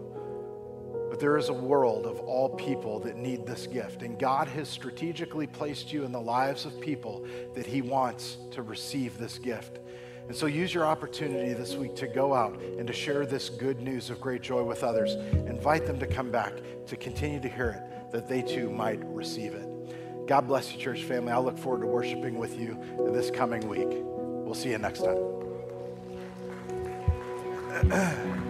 [1.10, 4.02] But there is a world of all people that need this gift.
[4.02, 7.24] And God has strategically placed you in the lives of people
[7.54, 9.78] that He wants to receive this gift.
[10.26, 13.80] And so use your opportunity this week to go out and to share this good
[13.80, 15.14] news of great joy with others.
[15.46, 16.54] Invite them to come back
[16.86, 20.26] to continue to hear it, that they too might receive it.
[20.26, 21.32] God bless you, church family.
[21.32, 22.78] I look forward to worshiping with you
[23.12, 23.88] this coming week.
[23.90, 25.18] We'll see you next time.